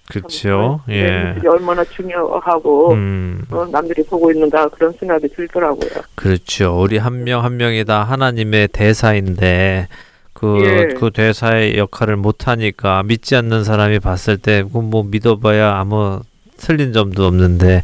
[0.08, 0.80] 그렇죠.
[0.86, 1.34] 참, 예.
[1.46, 3.44] 얼마나 중요하고 음.
[3.50, 5.90] 어, 남들이 보고 있는가 그런 생각이 들더라고요.
[6.14, 6.80] 그렇죠.
[6.80, 9.88] 우리 한 명 한 명이 다 하나님의 대사인데
[10.32, 10.94] 그, 예.
[10.94, 16.20] 그 대사의 역할을 못 하니까 믿지 않는 사람이 봤을 때, 그뭐 믿어봐야 아무
[16.56, 17.82] 틀린 점도 없는데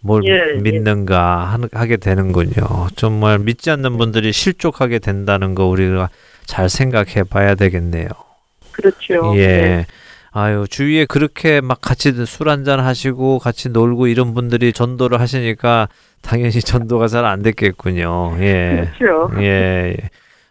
[0.00, 0.60] 뭘 예, 예.
[0.60, 2.88] 믿는가 하, 하게 되는군요.
[2.96, 6.10] 정말 믿지 않는 분들이 실족하게 된다는 거 우리가
[6.44, 8.08] 잘 생각해 봐야 되겠네요.
[8.72, 9.32] 그렇죠.
[9.36, 9.86] 예.
[10.34, 15.88] 아유, 주위에 그렇게 막 같이 술 한잔 하시고 같이 놀고 이런 분들이 전도를 하시니까
[16.22, 18.36] 당연히 전도가 잘 안 됐겠군요.
[18.40, 18.90] 예.
[18.98, 19.30] 그렇죠.
[19.42, 19.96] 예.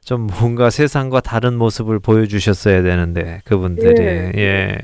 [0.04, 4.32] 좀 뭔가 세상과 다른 모습을 보여주셨어야 되는데 그분들이 예.
[4.36, 4.78] 예.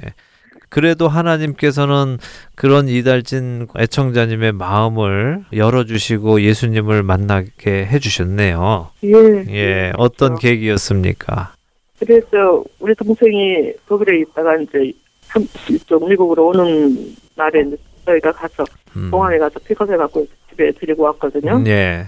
[0.70, 2.18] 그래도 하나님께서는
[2.56, 8.90] 그런 이달진 애청자님의 마음을 열어주시고 예수님을 만나게 해주셨네요.
[9.06, 9.46] 예.
[9.50, 10.42] 예, 어떤 그렇죠.
[10.42, 11.54] 계기였습니까?
[12.00, 14.92] 그래서 우리 동생이 독일에 있다가 이제
[15.22, 18.64] 참- 이쪽 미국으로 오는 날에 이제 저희가 가서
[18.96, 19.10] 음.
[19.12, 21.64] 공항에 가서 픽업해갖고 집에 데리고 왔거든요.
[21.68, 22.06] 예.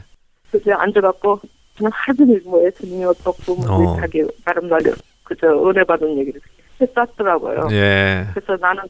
[0.52, 1.40] 그래서 앉아갖고
[1.78, 4.00] 그냥 하루 종일 뭐 예수님이 어떻고 뭐 어.
[4.00, 6.40] 자기 나름 나름 그저 은혜 받은 얘기를
[6.82, 7.68] 했었더라고요.
[7.72, 8.26] 예.
[8.34, 8.84] 그래서 나는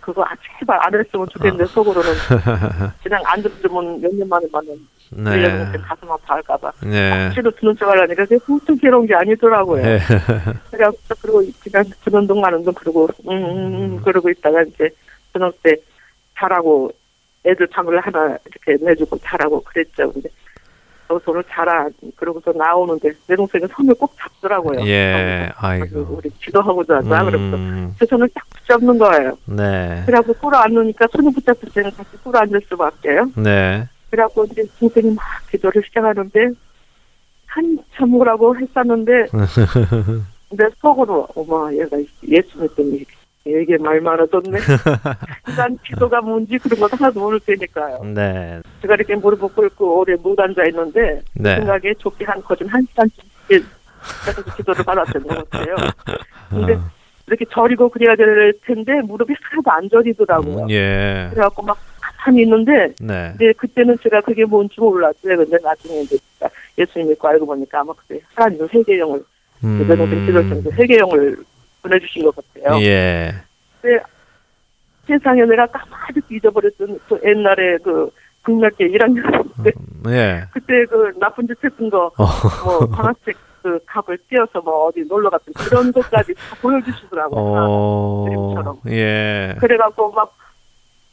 [0.00, 0.28] 그거 아,
[0.58, 2.10] 제발 안 했으면 좋겠는데 속으로는
[3.02, 4.76] 그냥 안 들으면 몇 년 만에 만난
[5.14, 5.72] 네.
[5.82, 7.26] 가슴 아파할까봐 네.
[7.26, 9.82] 억지로 듣는 척 하려니까 그게 훌쩍 괴로운 게 아니더라고요.
[9.84, 9.98] 예.
[10.70, 14.88] 그래서 그리고 그냥 듣는 동안은 그러고 음, 음, 음 그러고 있다가 이제
[15.32, 15.76] 저녁 때
[16.38, 16.90] 자라고
[17.44, 20.10] 애들 방을 하나 이렇게 내주고 자라고 그랬죠.
[20.12, 20.28] 근데
[21.26, 21.86] 오늘 자라
[22.16, 24.80] 그러고서 나오는데 내 동생은 손을 꼭 잡더라고요.
[24.86, 25.12] 예.
[25.12, 26.16] 그래서 아이고.
[26.18, 29.36] 우리 기도하고 자자 그래서 음, 제 손을 딱 붙잡는 거예요.
[29.46, 30.02] 네.
[30.06, 33.30] 그래갖고 꿇어 앉으니까 손을 붙잡을 때는 같이 꿇어 앉을 수밖에요.
[33.36, 33.86] 네.
[34.12, 36.50] 그래갖고 이제 동생이 막 기도를 시작하는데
[37.46, 39.26] 한참 오라고 했었는데
[40.52, 41.96] 내 속으로 어머 얘가
[42.28, 43.04] 예수 믿더니
[43.46, 44.58] 얘게 말 많아졌네.
[45.56, 48.04] 난 기도가 뭔지 그런 것 하나도 모를 테니까요.
[48.14, 48.60] 네.
[48.82, 51.56] 제가 이렇게 무릎 꿇고 오래 못 앉아 있는데 네.
[51.56, 53.24] 생각에 좋게 한 거진 한 시간쯤
[54.58, 55.74] 기도를 받았던 것 같아요.
[56.50, 56.90] 근데 어,
[57.26, 60.64] 이렇게 저리고 그래야 될 텐데 무릎이 하나도 안 저리더라고요.
[60.64, 61.28] 음, 예.
[61.32, 61.78] 그래갖고 막
[62.22, 63.34] 가만히 있는데 네.
[63.36, 65.36] 근데 그때는 제가 그게 뭔지 몰랐어요.
[65.36, 66.16] 근데 나중에 이제
[66.78, 71.36] 예수님 믿고 알고 보니까 아마 그때 하나님은 제대로 된 기도를 통해서 회개용을
[71.82, 72.76] 보내주신 것 같아요.
[72.76, 72.82] 음.
[72.82, 73.32] 예.
[75.06, 78.08] 세상에 내가 까마득 잊어버렸던 그 옛날에 그
[78.44, 79.72] 국락계 1학년 때
[80.08, 80.44] 예.
[80.52, 82.26] 그때 그 나쁜 짓 했던 거 어.
[82.64, 87.40] 뭐 방학책 그 값을 띄어서 뭐 어디 놀러 갔던 그런 것까지 다 보여주시더라고요.
[87.40, 88.24] 어.
[88.28, 88.80] 그림처럼.
[88.88, 89.54] 예.
[89.60, 90.36] 그래갖고 막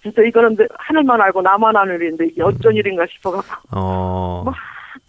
[0.02, 4.42] 진짜 이거는 내- 하늘만 알고 나만 아는 일인데 이게 어쩐 일인가 싶어갖고 어.
[4.46, 4.54] 뭐,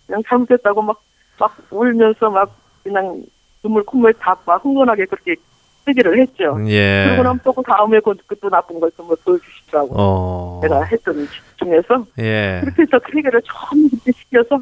[0.07, 1.01] 그냥 잘못했다고 막,
[1.39, 2.51] 막 울면서 막
[2.83, 3.23] 그냥
[3.63, 5.37] 눈물 콧물 다 막 흥건하게 그렇게
[5.85, 6.57] 쓰기를 했죠.
[6.67, 7.05] 예.
[7.07, 9.95] 그러고 나면 또 그 다음에 그, 그또 나쁜 걸 또 뭐 보여주시더라고.
[9.97, 10.61] 어.
[10.63, 11.27] 내가 했던
[11.57, 12.61] 중에서 예.
[12.63, 14.61] 그렇게 해서 그 해결을 처음 시켜서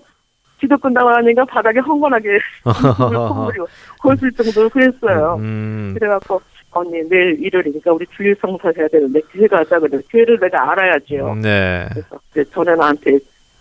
[0.83, 2.29] 끝나고 나니까 바닥에 헝건하게
[2.99, 3.59] 눈물 콧물이
[4.03, 5.37] 고슬 정도로 그랬어요.
[5.39, 5.95] 음.
[5.99, 6.41] 그래갖고
[6.71, 9.99] 언니 내일 일요일이니까 우리 주일 성사 해야 되는데 교회 가자 그래.
[10.11, 11.35] 교회를 내가 알아야지요.
[11.37, 11.87] 네.
[11.93, 13.19] 그래서 그 전에 나한테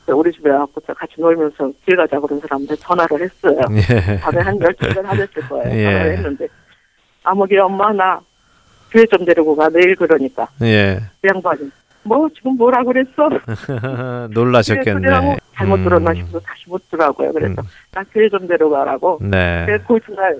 [0.07, 3.59] 우리 집에 와서 같이 놀면서 길 가자 그런 사람한테 전화를 했어요.
[3.71, 4.19] 예.
[4.19, 5.77] 밤에 한 12시간 하셨을 거예요.
[5.77, 5.83] 예.
[5.83, 6.47] 전화를 했는데
[7.23, 8.19] 아무개 엄마 나
[8.91, 10.99] 교회 좀 데리고 가 내일 그러니까 예.
[11.21, 11.69] 그 양반이
[12.03, 13.29] 뭐 지금 뭐라 그랬어?
[14.31, 15.37] 놀라셨겠네.
[15.55, 15.83] 잘못 음.
[15.83, 17.33] 들었나 싶어서 다시 묻더라고요.
[17.33, 17.67] 그래서 음.
[17.91, 19.19] 나 교회 좀 데려가라고.
[19.21, 19.65] 네.
[19.87, 20.37] 그날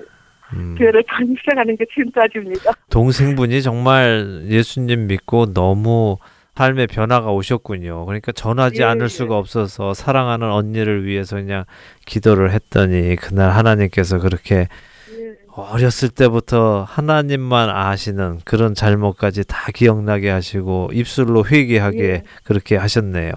[0.54, 0.76] 음.
[0.78, 2.72] 교회를 다니기 시작하는 게 지금까지입니다.
[2.90, 6.18] 동생분이 정말 예수님 믿고 너무
[6.58, 8.06] 삶의 변화가 오셨군요.
[8.06, 9.08] 그러니까 전하지 예, 않을 예.
[9.08, 11.66] 수가 없어서 사랑하는 언니를 위해서 그냥
[12.08, 15.36] 기도를 했더니 그날 하나님께서 그렇게 예.
[15.56, 22.24] 어렸을 때부터 하나님만 아시는 그런 잘못까지 다 기억나게 하시고 입술로 회개하게 예.
[22.44, 23.34] 그렇게 하셨네요.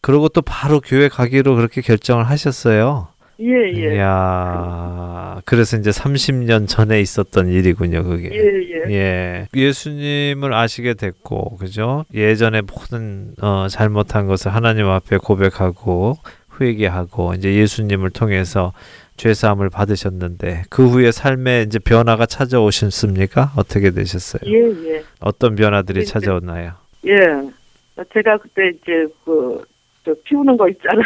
[0.00, 3.08] 그리고 또 바로 교회 가기로 그렇게 결정을 하셨어요.
[3.40, 3.96] 예, 예.
[3.96, 8.30] 이야, 그래서 이제 30년 전에 있었던 일이군요, 그게.
[8.32, 8.94] 예, 예.
[8.94, 9.46] 예.
[9.54, 12.04] 예수님을 아시게 됐고, 그죠?
[12.14, 16.16] 예전에 모든 어, 잘못한 것을 하나님 앞에 고백하고
[16.60, 18.72] 회개하고 이제 예수님을 통해서
[19.16, 23.52] 죄 사함을 받으셨는데 그 후에 삶에 이제 변화가 찾아오셨습니까?
[23.56, 24.42] 어떻게 되셨어요?
[24.46, 25.04] 예, 예.
[25.20, 26.72] 어떤 변화들이 예, 찾아오나요?
[27.06, 27.16] 예.
[28.12, 29.64] 제가 그때 이제 그,
[30.06, 31.04] 저 피우는 거 있잖아요.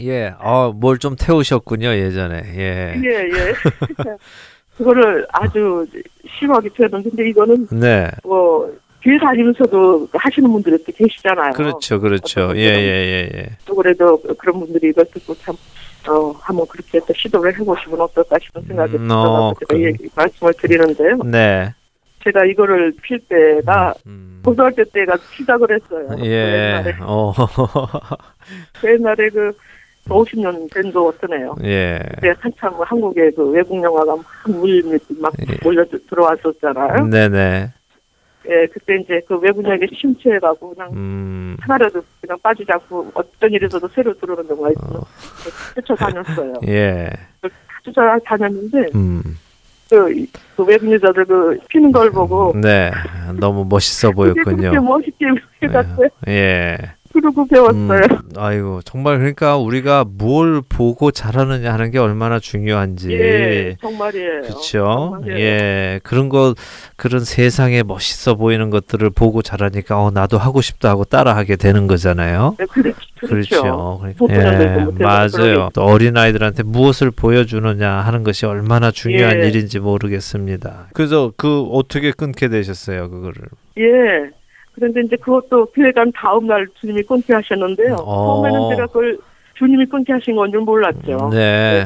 [0.00, 0.32] 예.
[0.40, 2.42] 어, 뭘 좀 태우셨군요, 예전에.
[2.56, 2.94] 예.
[3.04, 3.52] 예, 예.
[4.78, 5.86] 그거를 아주
[6.38, 8.08] 심하게 피웠는데, 근데 이거는 네.
[8.24, 8.72] 뭐,
[9.02, 11.52] 길 다니면서도 하시는 분들이 또 계시잖아요.
[11.52, 12.52] 그렇죠, 그렇죠.
[12.56, 13.46] 예, 예, 예, 예.
[13.66, 15.54] 또 그래도 그런 분들이 이걸 듣고 참
[16.08, 20.08] 어, 한번 그렇게 또 시도를 해보시면 어떨까 싶은 생각이 음, 들어서 어, 제가 그- 이
[20.16, 21.18] 말씀을 드리는데요.
[21.24, 21.72] 네.
[22.24, 24.40] 제가 이거를 필 때가 음.
[24.44, 26.08] 고등학교 때가 시작을 했어요.
[26.24, 26.80] 예.
[26.80, 27.32] 옛날에, 어.
[28.84, 29.52] 옛날에 그
[30.08, 31.54] 50년 된도 뜨네요.
[31.62, 32.00] 예.
[32.14, 35.56] 그때 한참 한국에 그 외국 영화가 막물막 예.
[35.62, 37.06] 몰려 들어왔었잖아요.
[37.06, 37.72] 네네.
[38.48, 41.56] 예, 그때 이제 그 외국 영화에 심취해가고 그냥 음.
[41.60, 45.02] 하나라도 그냥 빠지지 않고 어떤 있어도 새로 들어오는 경우가 있으면
[45.86, 46.54] 쫓아다녔어요.
[46.66, 47.08] 예.
[47.84, 49.22] 쫓아다녔는데 음.
[49.92, 50.26] 그,
[50.56, 52.90] 그 외국 여자들 그 피는 걸 보고 네.
[53.38, 54.80] 너무 멋있어 그게 보였군요.
[54.80, 55.26] 멋있게
[55.62, 56.08] 해갔어요.
[56.28, 56.78] 예.
[57.12, 58.00] 그러고 배웠어요.
[58.00, 64.42] 음, 아이고 정말 그러니까 우리가 뭘 보고 잘하느냐 하는 게 얼마나 중요한지 예, 정말이에요.
[64.42, 65.20] 그렇죠.
[65.28, 66.54] 예 그런 거
[66.96, 72.56] 그런 세상에 멋있어 보이는 것들을 보고 잘하니까 어 나도 하고 싶다 하고 따라하게 되는 거잖아요
[72.58, 74.00] 네, 그렇, 그렇죠.
[74.00, 75.68] 그러니까, 예, 맞아요.
[75.74, 79.48] 또 어린 아이들한테 무엇을 보여주느냐 하는 것이 얼마나 중요한 예.
[79.48, 83.34] 일인지 모르겠습니다 그래서 그 어떻게 끊게 되셨어요 그거를
[83.78, 84.41] 예.
[84.82, 87.94] 그런데 이제 그것도 교회 간 다음 날 주님이 끊게 하셨는데요.
[88.00, 88.42] 어.
[88.42, 89.16] 처음에는 제가 그걸
[89.54, 91.30] 주님이 끊게 하신 건 줄 몰랐죠.
[91.32, 91.84] 네.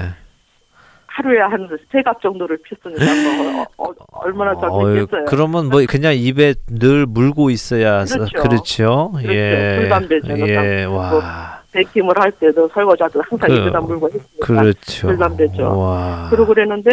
[1.06, 5.24] 하루에 한 세 갑 정도를 폈으니까 뭐 어, 어, 얼마나 어휴, 잘됐겠어요.
[5.26, 8.42] 그러면 뭐 그냥 입에 늘 물고 있어야 서- 그렇죠.
[8.42, 9.10] 그렇죠.
[9.12, 9.32] 그렇죠.
[9.34, 9.76] 예.
[9.80, 10.38] 불담배죠.
[10.48, 10.86] 예.
[10.86, 11.60] 뭐 와.
[11.72, 14.46] 백김을 할 때도 설거지도 항상 그- 입에다 물고 했으니까.
[14.46, 15.06] 그렇죠.
[15.08, 15.78] 불담배죠.
[15.78, 16.28] 와.
[16.30, 16.92] 그러고 그랬는데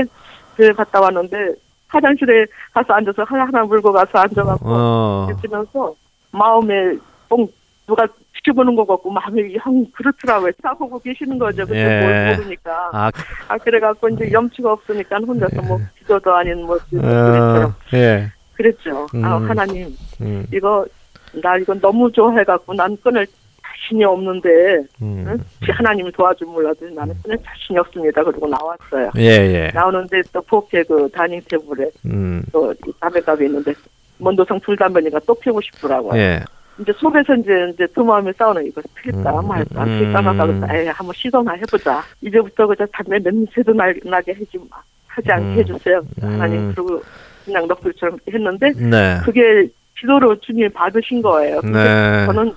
[0.58, 1.38] 교회 갔다 왔는데
[1.94, 5.28] 화장실에 가서 앉아서 하나 하나 물고 가서 앉아갖고 어.
[5.32, 5.96] 있으면서
[6.32, 6.98] 마음에
[7.30, 7.48] 뽕
[7.86, 10.52] 누가 지켜보는 것 같고 마음이 형 그렇더라고요.
[10.62, 11.66] 싸보고 계시는 거죠.
[11.66, 12.02] 그때 예.
[12.02, 12.90] 뭘 모르니까.
[12.94, 13.12] 아,
[13.48, 17.74] 아 그래갖고 이제 염치가 없으니까 혼자서 뭐 기도도 아닌 뭐 어, 그랬죠.
[17.94, 18.32] 예.
[18.54, 19.08] 그랬죠.
[19.24, 19.50] 아 음.
[19.50, 20.46] 하나님 음.
[20.52, 20.86] 이거
[21.42, 23.28] 나 이거 너무 좋아해갖고 난 끊을
[23.84, 24.50] 자신이 없는데
[25.02, 25.26] 음.
[25.28, 25.38] 응?
[25.62, 28.24] 하나님이 도와줄 몰라도 나는 끊을 자신이 없습니다.
[28.24, 29.12] 그리고 나왔어요.
[29.18, 29.72] 예, 예.
[29.74, 32.44] 나오는데 또 부엌에 그 다이닝 테이블에 음.
[32.52, 33.74] 또 담배값이 있는데
[34.18, 36.20] 먼도성 불담배니까 또 피우고 싶더라고요.
[36.20, 36.40] 예.
[36.80, 40.00] 이제 속에서 이제 이제 두 마음이 싸우는 이거 필까 음, 말까 음.
[40.00, 42.02] 필까 말까 그래서 에이 한번 시도나 해보자.
[42.22, 44.78] 이제부터 그저 담배 냄새도 날, 나게 해지 마
[45.08, 45.60] 하지 않게 음.
[45.60, 46.02] 해주세요.
[46.24, 46.30] 음.
[46.30, 47.02] 하나님 그리고
[47.46, 49.18] 그냥 넋두리처럼 했는데 네.
[49.24, 49.68] 그게
[50.00, 51.62] 기도로 주님이 받으신 거예요.
[51.62, 52.26] 근데 네.
[52.26, 52.54] 저는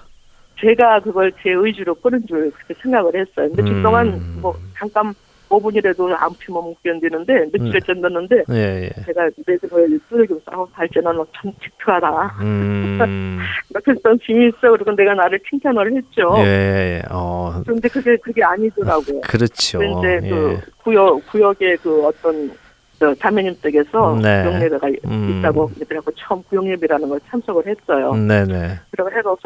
[0.61, 3.49] 제가 그걸 제 의지로 끊은 줄 그렇게 생각을 했어요.
[3.55, 3.83] 며칠 음.
[3.83, 5.15] 동안 뭐 잠깐
[5.49, 8.03] 5분이라도 안 피면 못 견디는데 며칠을 음.
[8.03, 9.03] 견뎠는데 예, 예.
[9.05, 12.39] 제가 매듭을 뚫어주고 싸움 할 때는 참 지투하다.
[12.43, 12.99] 음.
[13.85, 14.71] 그래서 재미있어.
[14.73, 16.35] 그리고 내가 나를 칭찬을 했죠.
[16.39, 17.03] 예, 예.
[17.11, 17.61] 어.
[17.65, 19.21] 그런데 그게 그게 아니더라고요.
[19.21, 19.79] 그렇죠.
[19.79, 20.31] 근데 예.
[20.31, 22.51] 그 구역 구역의 그 어떤
[22.99, 24.43] 저 자매님 댁에서 네.
[24.43, 25.39] 구역예배가 음.
[25.39, 28.15] 있다고 그래갖고 처음 구역예배라는 걸 참석을 했어요.
[28.15, 28.81] 네, 네.
[28.91, 29.37] 그러고 해서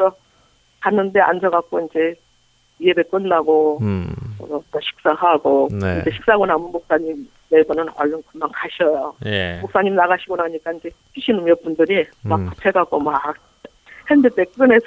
[0.81, 2.15] 갔는데 앉아갖고 이제
[2.81, 4.13] 예배 끝나고 음.
[4.39, 5.99] 어, 또 식사하고 네.
[6.01, 9.13] 이제 식사하고 나면 목사님 매번은 얼른 금방 가셔요.
[9.25, 9.59] 예.
[9.61, 12.49] 목사님 나가시고 나니까 이제 피시는 몇 분들이 막 음.
[12.49, 13.35] 붙여갖고 막
[14.09, 14.85] 핸드백 꺼내서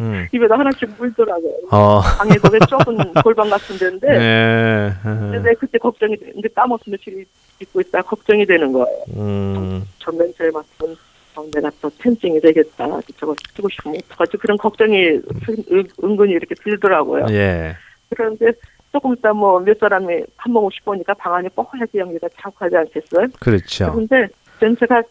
[0.00, 0.26] 음.
[0.32, 1.54] 입에다 하나씩 물더라고요.
[1.70, 2.00] 어.
[2.00, 4.92] 방에 그게 좁은 골방 같은 데인데 예.
[5.02, 6.32] 근데 그때 걱정이 돼.
[6.32, 7.24] 근데 까먹고 며칠
[7.60, 9.04] 있고 있다 걱정이 되는 거예요.
[9.16, 9.84] 음.
[9.98, 10.96] 저 냄새를 맡으면
[11.36, 12.86] 어, 내가 또 텐싱이 되겠다.
[13.18, 14.36] 저거 쓰고 싶으면 어떡하지?
[14.38, 17.26] 그런 걱정이 은, 은근히 이렇게 들더라고요.
[17.30, 17.74] 예.
[18.10, 18.52] 그런데
[18.92, 23.26] 조금 있다 뭐 몇 사람이 밥 먹고 싶으니까 방 안에 뽀얗게 연기가 자꾸 하지 않겠어요?
[23.40, 23.92] 그렇죠.
[23.92, 24.28] 그런데
[24.60, 25.02] 냄새가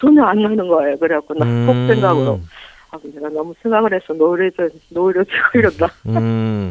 [0.00, 0.96] 전혀 안 나는 거예요.
[0.98, 1.88] 그래갖고 나꼭 음.
[1.88, 2.40] 생각으로
[2.90, 5.88] 아, 내가 너무 생각을 해서 노래도 노래도 이런다.
[6.06, 6.70] 음.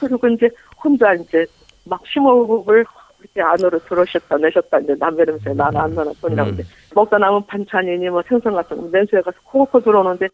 [0.00, 0.50] 그리고 이제
[0.82, 1.46] 혼자 이제
[1.84, 2.84] 막 심호흡을
[3.24, 6.58] 이렇게 안으로 들어오셨다 내셨다 이제 담배 냄새 나는 안 나는 뿐이라고 음.
[6.94, 10.28] 먹다 남은 반찬이니 뭐 생선 같은 거 냄새가 코코 들어오는데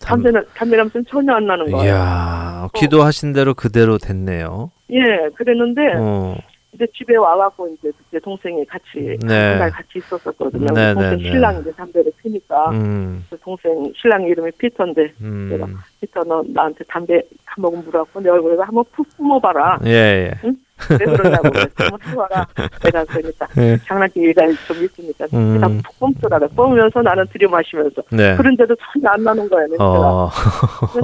[0.00, 1.86] 담배는 담배 냄새는 전혀 안 나는 거예요.
[1.86, 4.70] 이야, 기도하신 대로 그대로 됐네요.
[4.90, 6.36] 예, 그랬는데 어.
[6.72, 9.50] 이제 집에 와갖고 이제 그때 동생이 같이 네.
[9.50, 10.66] 한달 같이 있었었거든요.
[10.74, 11.30] 네, 동생 네, 네.
[11.30, 13.24] 신랑이 이제 담배를 피니까 음.
[13.30, 15.14] 그 동생 신랑 이름이 피터인데
[15.50, 15.76] 내가 음.
[16.00, 17.14] 피터 너 나한테 담배
[17.44, 19.80] 한 모금 물어갖고 내 얼굴에 한번 푹 뿜어봐라.
[19.86, 20.52] 예, 예.
[20.90, 22.46] 왜 그러냐고 한번 해봐라.
[22.82, 23.78] 내가 그러니까 예.
[23.86, 25.54] 장난기가 좀 있으니까 음.
[25.54, 26.48] 내가 푹 뿜더라고.
[26.48, 28.36] 뿜으면서 나는 들이마시면서 네.
[28.36, 29.84] 그런데도 전혀 안 나는 거예요 냄새가.
[29.84, 30.30] 어.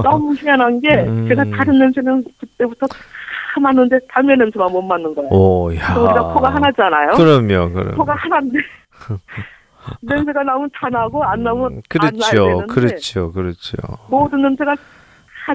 [0.02, 1.28] 너무 희한한 게 음.
[1.28, 5.30] 제가 다른 냄새는 그때부터 다 맡는데 담배 냄새만 못 맡는 거예요.
[5.30, 5.94] 오, 야.
[5.94, 7.10] 우리가 코가 하나잖아요.
[7.12, 7.94] 그럼요, 그럼.
[7.96, 8.58] 코가 하나인데
[10.00, 13.76] 냄새가 나면 다 나고 안 나면 안 나야 그렇죠, 되는데 그렇죠, 그렇죠.
[14.08, 14.80] 모든 냄새가 다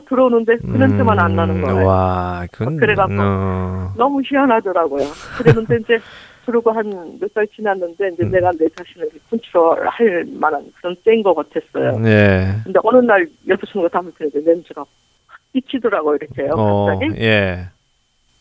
[0.07, 1.87] 들어오는데 그 냄새만 안 나는 음, 거예요.
[1.87, 3.93] 와, 그건 그래갖고 어.
[3.97, 5.03] 너무 희한하더라고요.
[5.39, 5.99] 그랬는데 이제
[6.45, 6.85] 그러고 한
[7.19, 8.31] 몇 달 지났는데 이제 음.
[8.31, 11.97] 내가 내 자신을 컨트롤할 만한 그런 때인 것 같았어요.
[11.99, 12.55] 네.
[12.63, 14.81] 근데 어느 날 열두 친구가 담배 피는데 냄새가
[15.27, 16.51] 확 끼치더라고요 이렇게요.
[16.55, 17.21] 어, 갑자기.
[17.23, 17.65] 예.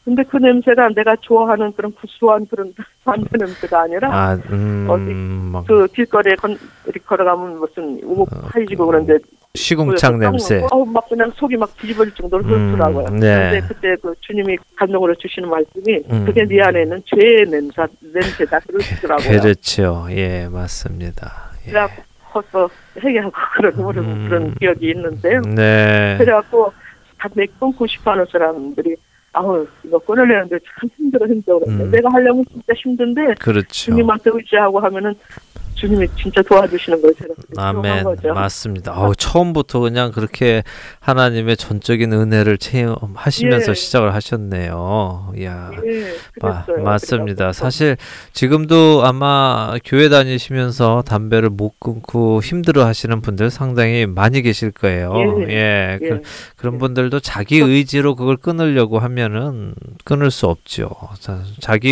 [0.04, 2.72] 근데 그 냄새가 내가 좋아하는 그런 구수한 그런
[3.12, 5.04] 담배 냄새가 아니라 아, 음, 어디
[5.52, 9.18] 막 그 길거리에 건, 이렇게 걸어가면 무슨 어, 파이지고 그런데
[9.54, 10.62] 시궁창 냄새.
[10.70, 13.06] 어우 막 그냥 속이 막 뒤집어질 정도로 음, 그렇더라고요.
[13.18, 13.50] 네.
[13.50, 16.24] 근데 그때 그 주님이 감동으로 주시는 말씀이 음.
[16.26, 19.40] 그게 네 안에는 죄의 냄새 냄새다 그러시더라고요.
[19.40, 20.06] 그렇죠.
[20.10, 21.50] 예, 맞습니다.
[21.66, 21.70] 예.
[21.70, 22.68] 그래갖고 커서
[23.02, 24.26] 회개하고 그런 그런 음.
[24.28, 25.40] 그런 기억이 있는데요.
[25.42, 26.16] 네.
[26.18, 26.72] 그래갖고
[27.18, 28.94] 담배 끊고 싶어하는 사람들이
[29.32, 31.90] 아우 이거 끊으려는데 참 힘들어 힘들어 음.
[31.90, 33.68] 내가 하려면 진짜 힘든데 그렇죠.
[33.68, 35.14] 주님한테 의지하고 하면은
[35.78, 38.02] 주님이 진짜 도와주시는 걸 제가 아멘.
[38.04, 38.34] 거죠.
[38.34, 38.92] 맞습니다.
[39.00, 40.64] 어우, 처음부터 그냥 그렇게
[40.98, 43.74] 하나님의 전적인 은혜를 체험하시면서 예.
[43.74, 45.32] 시작을 하셨네요.
[45.36, 45.70] 이야.
[45.86, 46.64] 예, 마-.
[46.82, 47.34] 맞습니다.
[47.36, 47.96] 그래갖고 사실
[48.32, 55.14] 지금도 아마 교회 다니시면서 담배를 못 끊고 힘들어 하시는 분들 상당히 많이 계실 거예요.
[55.48, 55.52] 예.
[55.52, 55.98] 예.
[56.02, 56.08] 예.
[56.08, 56.22] 그,
[56.56, 59.74] 그런 분들도 자기 의지로 그걸 끊으려고 하면은
[60.04, 60.90] 끊을 수 없죠.
[61.20, 61.42] 자,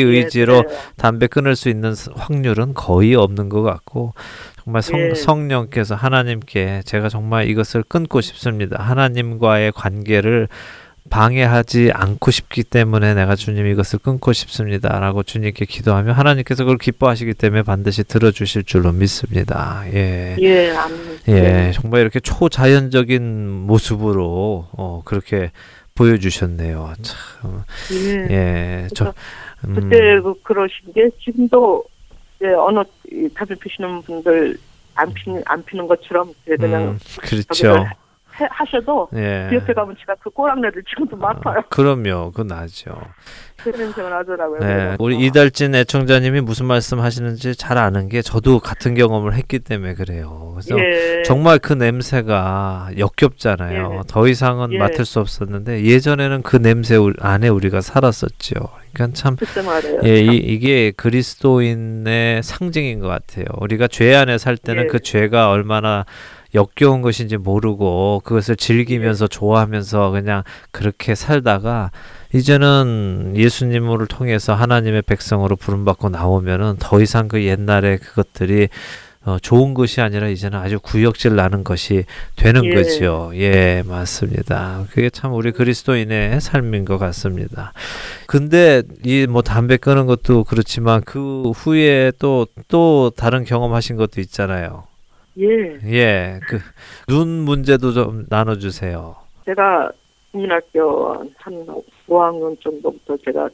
[0.03, 0.62] 의지로 예,
[0.97, 4.14] 담배 끊을 수 있는 스- 확률은 거의 없는 것 같고
[4.62, 5.14] 정말 성, 예.
[5.14, 8.83] 성령께서 하나님께 제가 정말 이것을 끊고 싶습니다.
[8.83, 10.49] 하나님과의 관계를
[11.11, 17.35] 방해하지 않고 싶기 때문에 내가 주님 이것을 끊고 싶습니다 라고 주님께 기도하면 하나님께서 그걸 기뻐하시기
[17.35, 19.85] 때문에 반드시 들어주실 줄로 믿습니다.
[19.93, 20.37] 예.
[20.41, 21.18] 예, 아멘.
[21.29, 25.53] 예, 정말 이렇게 초자연적인 모습으로 어, 그렇게
[25.95, 26.93] 보여주셨네요.
[27.03, 27.62] 참,
[27.93, 28.27] 예.
[28.31, 29.14] 예, 저,
[29.66, 31.85] 음, 그때 그 그러신 게 지금도
[32.37, 32.80] 이제 어느
[33.11, 34.59] 이 담배 피시는 분들
[34.95, 37.87] 안 피는 안 피는 것처럼 그냥 음, 그렇죠.
[38.41, 39.47] 해- 하셔도 예.
[39.51, 41.62] 그 옆에 가면 제가 그 꼬랑내를 지금도 맡아요.
[41.70, 42.93] 그럼요, 그건 나죠.
[43.62, 44.61] 그 냄새가 나더라고요.
[44.61, 44.97] 네.
[44.99, 50.53] 우리 이달진 애청자님이 무슨 말씀 하시는지 잘 아는 게 저도 같은 경험을 했기 때문에 그래요.
[50.55, 51.22] 그래서 예.
[51.24, 53.95] 정말 그 냄새가 역겹잖아요.
[53.97, 54.01] 예.
[54.07, 54.78] 더 이상은 예.
[54.78, 58.55] 맡을 수 없었는데 예전에는 그 냄새 우- 안에 우리가 살았었죠.
[58.93, 59.37] 그러니까 참.
[60.05, 63.45] 예, 이, 이게 그리스도인의 상징인 것 같아요.
[63.59, 64.87] 우리가 죄 안에 살 때는 예.
[64.87, 66.05] 그 죄가 얼마나
[66.57, 70.43] 역겨운 것인지 모르고 그것을 즐기면서 좋아하면서 그냥
[70.73, 71.93] 그렇게 살다가
[72.35, 78.69] 이제는 예수님을 통해서 하나님의 백성으로 부름받고 나오면은 더 이상 그 옛날의 그것들이
[79.25, 82.05] 어, 좋은 것이 아니라 이제는 아주 구역질 나는 것이
[82.37, 82.75] 되는 예.
[82.75, 83.33] 거죠.
[83.35, 84.85] 예, 맞습니다.
[84.91, 87.73] 그게 참 우리 그리스도인의 삶인 것 같습니다.
[88.29, 94.85] 근데 이 뭐 담배 끊은 것도 그렇지만 그 후에 또 또 다른 경험하신 것도 있잖아요.
[95.39, 95.78] 예.
[95.84, 96.59] 예, 그
[97.09, 99.14] 눈 문제도 좀 나눠 주세요.
[99.45, 99.91] 제가
[100.32, 101.66] 국민학교 한
[102.09, 103.49] 5학년 정도부터 제가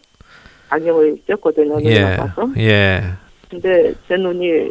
[0.71, 1.75] 안경을 꼈거든요.
[1.75, 2.49] 눈이 예, 나빠서.
[2.59, 3.03] 예,
[3.51, 4.71] 근데 제 눈이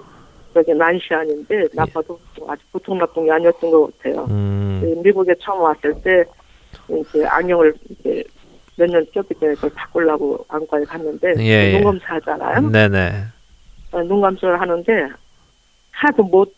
[0.55, 4.25] 여기 난시안인데 나빠도 아주 보통 나쁜 게 아니었던 것 같아요.
[4.29, 6.23] 음, 그 미국에 처음 왔을 때
[6.89, 8.23] 이제 안경을 이제
[8.77, 11.71] 몇년 꼈기 때문에 그걸 바꾸려고 안과에 갔는데 예, 예.
[11.73, 12.69] 눈 검사하잖아요.
[12.69, 13.11] 네네,
[13.91, 15.07] 어, 눈 검사를 하는데
[15.91, 16.51] 하도 못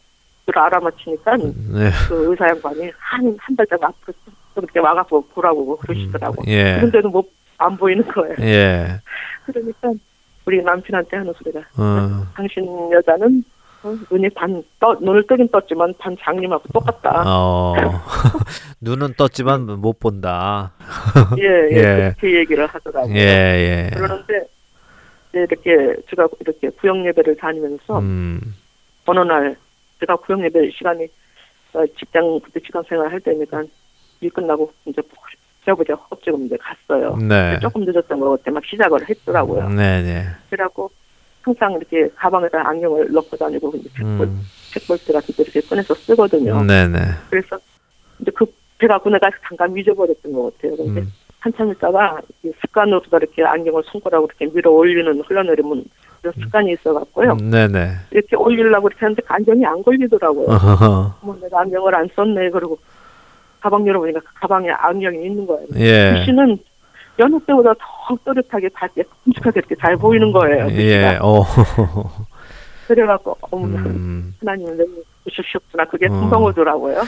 [0.50, 4.14] 을 알아맞히니까 네, 그 의사 양반이 한한 발짝 앞으로
[4.54, 6.44] 그렇게 와갖고 보라고 그러시더라고.
[6.48, 7.24] 예, 그런데도 뭐
[7.64, 8.36] 안 보이는 거예요.
[8.42, 9.00] 예,
[9.46, 9.92] 그러니까
[10.46, 13.44] 우리 남편한테 하는 소리가 어, 당신 여자는
[13.84, 17.24] 어, 눈이 반 떠, 눈을 뜨긴 떴지만 반 장님하고 똑같다.
[17.26, 17.76] 어,
[18.82, 20.72] 눈은 떴지만 못 본다.
[21.40, 22.14] 예, 예, 예.
[22.18, 23.16] 그렇게 얘기를 하더라고요.
[23.16, 24.46] 예, 예, 이제
[25.34, 28.56] 이렇게 제가 이렇게 구역 예배를 다니면서 음,
[29.06, 29.56] 어느 날
[30.04, 31.08] 제가 구역 예배 시간이
[31.74, 33.64] 어, 직장 그때 직장 생활 할 때니까
[34.20, 35.02] 일 끝나고 이제
[35.66, 37.18] 저보자 허겁지겁 이제 갔어요.
[37.18, 39.70] 네, 조금 늦었던 것 같아 막 시작을 했더라고요.
[39.70, 40.92] 네, 네, 그래갖고
[41.42, 44.42] 항상 이렇게 가방에다 안경을 넣고 다니고 이제 책볼 음,
[44.72, 46.64] 책볼트 같은 거 이렇게 꺼내서 쓰거든요.
[46.64, 47.00] 네, 네,
[47.30, 47.58] 그래서
[48.20, 48.46] 이제 그
[48.78, 50.76] 배가 군내가 잠깐 잊어버렸던 것 같아요.
[50.76, 55.86] 근데 음, 한참 있다가 이 습관으로 이렇게 안경을 손가락으로 이렇게 밀어 올리는 흘러내리면
[56.24, 57.36] 그런 습관이 있어갖고요.
[57.42, 60.48] 네, 네, 이렇게 올리려고 이렇게 하는데 그 안경이 안 걸리더라고요.
[60.48, 61.16] 어허허.
[61.22, 62.80] 뭐 내가 안경을 안 썼네 그러고
[63.60, 65.68] 가방 열어보니까 그 가방에 안경이 있는 거예요.
[65.76, 66.58] 예, 글씨는
[67.20, 70.68] 여느 때보다 더 또렷하게 밝게 큼직하게 이렇게 잘 보이는 거예요.
[70.72, 71.20] 예, 글씨가.
[71.22, 71.44] 어,
[72.88, 74.90] 그래갖고 어머 음, 하나님은 내가
[75.26, 76.10] 보셨구나 그게 어.
[76.10, 77.02] 금방 오더라고요.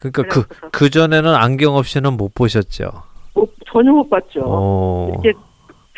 [0.00, 2.90] 그러니까 그, 그래갖고서 그 전에는 안경 없이는 못 보셨죠.
[3.34, 4.42] 뭐 전혀 못 봤죠.
[4.44, 5.38] 어, 이렇게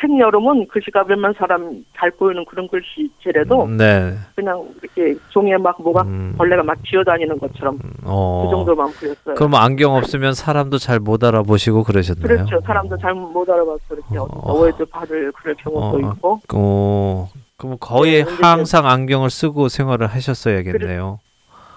[0.00, 6.02] 책 열으면 글씨가 몇만 사람 잘 보이는 그런 글씨체래도 네, 그냥 이렇게 종이에 막 뭐가
[6.02, 9.34] 음, 벌레가 막 기어다니는 것처럼 어, 그 정도만 보였어요.
[9.34, 12.26] 그럼 안경 없으면 사람도 잘 못 알아보시고 그러셨나요?
[12.26, 12.60] 그렇죠.
[12.64, 13.96] 사람도 잘 못 알아봐서 어.
[13.98, 16.12] 어디서 오해도 받을 그럴 경우도 어.
[16.12, 16.40] 있고.
[16.54, 21.18] 어, 그럼 거의 네, 항상 안경을 쓰고 생활을 하셨어야겠네요.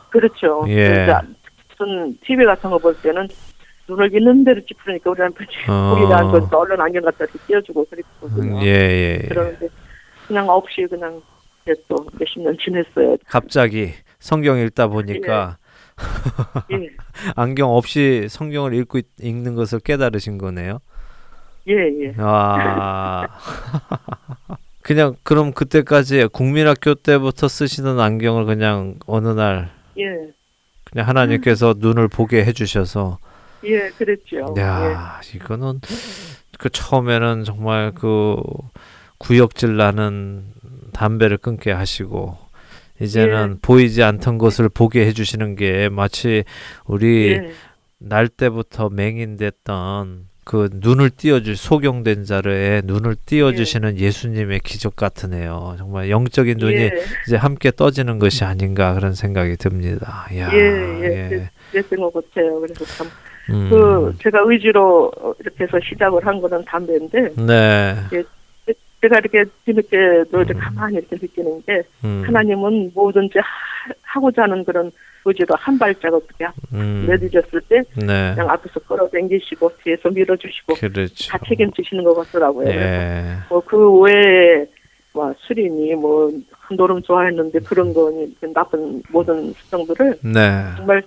[0.10, 0.64] 그렇죠.
[0.68, 0.94] 예.
[0.96, 1.22] 진짜
[1.80, 3.28] 무슨 TV 같은 거 볼 때는
[3.92, 5.96] 눈을 있는 대로 찌푸리니까 우리 남편이 어.
[5.96, 8.58] 보기가 안 좋으니까 얼른 안경 갖다 이렇게 띄워주고 그랬거든요.
[8.58, 9.28] 음, 예, 예, 예.
[9.28, 9.68] 그러는데
[10.28, 11.22] 그냥 없이 그냥
[11.88, 13.18] 또 몇십 년 지냈어요.
[13.28, 15.58] 갑자기 성경 읽다 보니까
[16.72, 16.90] 예,
[17.36, 20.80] 안경 없이 성경을 읽고 있, 읽는 것을 깨달으신 거네요.
[21.68, 22.14] 예, 예.
[22.18, 23.28] 아.
[24.82, 29.70] 그냥 그럼 그때까지 국민학교 때부터 쓰시던 안경을 그냥 어느 날
[30.00, 30.06] 예,
[30.86, 33.20] 그냥 하나님께서 눈을 보게 해주셔서
[33.64, 34.54] 예, 그랬죠.
[34.58, 34.62] 예.
[34.62, 35.82] 야 이거는
[36.58, 38.38] 그 처음에는 정말 그
[39.18, 40.46] 구역질 나는
[40.94, 42.38] 담배를 끊게 하시고
[43.00, 43.60] 이제는 예.
[43.62, 46.44] 보이지 않던 것을 보게 해주시는 게 마치
[46.86, 47.52] 우리 예,
[47.98, 54.12] 날 때부터 맹인됐던 그 눈을 띄워줄 소경된 자의 눈을 띄워주시는 예.
[54.12, 55.76] 수님의 기적 같으네요.
[55.78, 56.92] 정말 영적인 눈이 예,
[57.28, 60.28] 이제 함께 떠지는 것이 아닌가 그런 생각이 듭니다.
[60.36, 60.58] 야, 예,
[61.04, 61.50] 예.
[61.72, 62.60] 그랬던 것 같아요.
[62.60, 63.08] 그래서 참,
[63.50, 67.96] 음, 그, 제가 의지로 어, 이렇게 해서 시작을 한 거는 담배인데, 네,
[69.02, 70.60] 제가 이렇게 뒤늦게도 이렇게 음.
[70.60, 73.46] 가만히 이렇게 느끼는 게, 음, 하나님은 뭐든지 하,
[74.04, 74.92] 하고자 하는 그런
[75.26, 81.32] 의지로 한 발짝 어떻게 음, 내디뎠을 때, 네, 그냥 앞에서 끌어당기시고, 뒤에서 밀어주시고, 그렇죠.
[81.32, 82.68] 다 책임지시는 것 같더라고요.
[82.70, 84.68] 예, 뭐그 외에
[85.14, 86.32] 뭐 술이니 뭐
[86.76, 91.04] 노름 좋아했는데 그런 거니 그 나쁜 모든 습성들을 네, 정말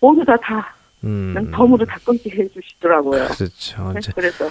[0.00, 0.74] 모두 다다
[1.04, 3.26] 음, 덤으로 다 끊게 해주시더라고요.
[3.28, 3.94] 그렇죠.
[3.98, 4.48] 이제 그래서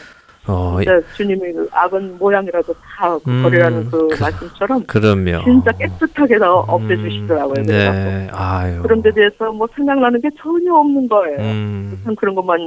[0.50, 6.40] 어, 진짜 주님이 그 악은 모양이라도 다 음, 버리라는 그, 그- 말씀처럼 그러면 진짜 깨끗하게
[6.40, 7.56] 다 없애주시더라고요.
[7.58, 11.38] 음, 네, 아유, 그런 데 대해서 뭐 생각나는 게 전혀 없는 거예요.
[11.40, 12.58] 음, 참 그런 것만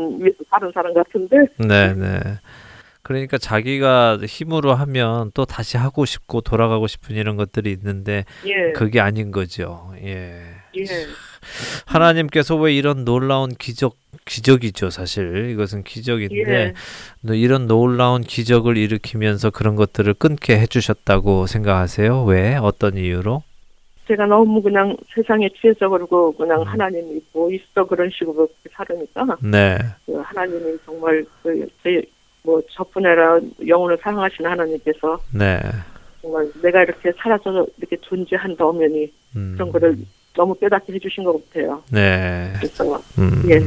[0.51, 2.21] 다른 사람 같은데 네, 네.
[3.03, 9.01] 그러니까 자기가 힘으로 하면 또 다시 하고 싶고 돌아가고 싶은 이런 것들이 있는데 예, 그게
[9.01, 9.91] 아닌 거죠.
[10.03, 10.43] 예.
[10.77, 10.85] 예,
[11.87, 13.97] 하나님께서 왜 이런 놀라운 기적
[14.27, 15.51] 기적이죠, 사실.
[15.51, 16.75] 이것은 기적인데 예.
[17.23, 22.25] 너 이런 놀라운 기적을 일으키면서 그런 것들을 끊게 해 주셨다고 생각하세요?
[22.25, 22.57] 왜?
[22.57, 23.43] 어떤 이유로?
[24.07, 26.67] 제가 너무 그냥 세상에 취해서 그러고 그냥 음.
[26.67, 29.79] 하나님이 뭐 있어 그런 식으로 살으니까 네.
[30.07, 31.67] 그 하나님이 정말 그
[32.43, 35.61] 뭐 저뿐 아니라 영혼을 사랑하시는 하나님께서 네.
[36.23, 39.53] 정말 내가 이렇게 살아서 이렇게 존재한다 오면이 음.
[39.55, 39.97] 그런 거를
[40.35, 41.83] 너무 깨닫게 해주신 것 같아요.
[41.91, 42.53] 네.
[42.57, 43.43] 그래서 음.
[43.49, 43.61] 예,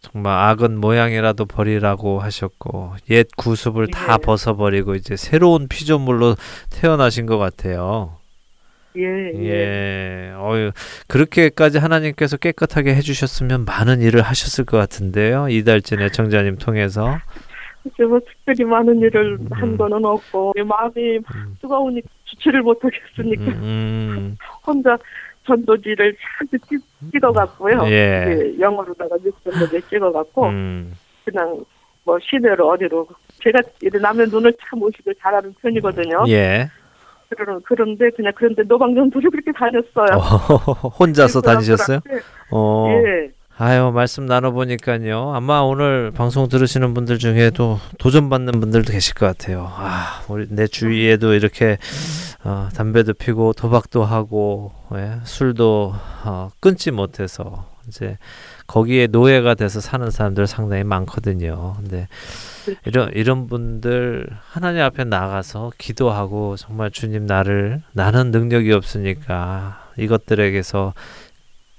[0.00, 4.24] 정말 악은 모양이라도 버리라고 하셨고 옛 구습을 다 예.
[4.24, 6.34] 벗어버리고 이제 새로운 피조물로
[6.70, 8.16] 태어나신 것 같아요.
[8.96, 10.72] 예, 예, 예, 어유
[11.08, 15.48] 그렇게까지 하나님께서 깨끗하게 해주셨으면 많은 일을 하셨을 것 같은데요.
[15.48, 17.16] 이달진 애청자님 통해서.
[17.82, 19.48] 그래서 뭐 특별히 많은 일을 음.
[19.50, 24.36] 한 거는 없고 내 마음이 음, 뜨거우니 주체를 못하겠으니까 음, 음,
[24.66, 24.96] 혼자
[25.46, 26.16] 전도지를
[26.68, 26.80] 찍-
[27.12, 27.82] 찍어갖고요.
[27.86, 28.24] 예.
[28.34, 31.64] 이제 영어로다가 몇몇 찍어갖고 음, 그냥
[32.04, 33.06] 뭐 시내로 어디로
[33.42, 36.24] 제가 이제 남의 눈을 참 오시길 잘하는 편이거든요.
[36.28, 36.68] 예.
[37.36, 40.18] 그런 그런데 그냥 그런데 노방전도를 그렇게 다녔어요.
[40.18, 42.00] 어, 혼자서 다니셨어요?
[42.50, 42.88] 어.
[42.90, 45.34] 예, 아유 말씀 나눠보니까요.
[45.34, 49.70] 아마 오늘 방송 들으시는 분들 중에도 도전받는 분들도 계실 것 같아요.
[49.76, 51.76] 아 우리 내 주위에도 이렇게
[52.44, 55.94] 어, 담배도 피고 도박도 하고 예, 술도
[56.24, 58.16] 어, 끊지 못해서 이제
[58.66, 61.74] 거기에 노예가 돼서 사는 사람들 상당히 많거든요.
[61.76, 62.08] 근데
[62.86, 70.94] 이런 이런 분들 하나님 앞에 나가서 기도하고 정말 주님 나를 나는 능력이 없으니까 이것들에게서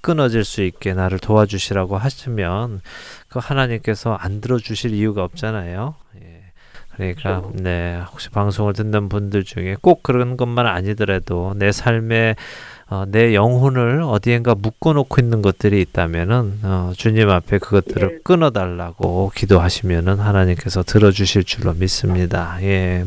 [0.03, 2.81] 끊어질 수 있게 나를 도와주시라고 하시면
[3.29, 5.95] 그 하나님께서 안 들어주실 이유가 없잖아요.
[6.21, 6.43] 예.
[6.91, 7.53] 그러니까 그렇죠.
[7.55, 12.35] 네 혹시 방송을 듣는 분들 중에 꼭 그런 것만 아니더라도 내 삶에
[12.89, 18.19] 어, 내 영혼을 어디엔가 묶어놓고 있는 것들이 있다면은 어, 주님 앞에 그것들을 예.
[18.23, 22.57] 끊어달라고 기도하시면은 하나님께서 들어주실 줄로 믿습니다.
[22.61, 23.05] 예.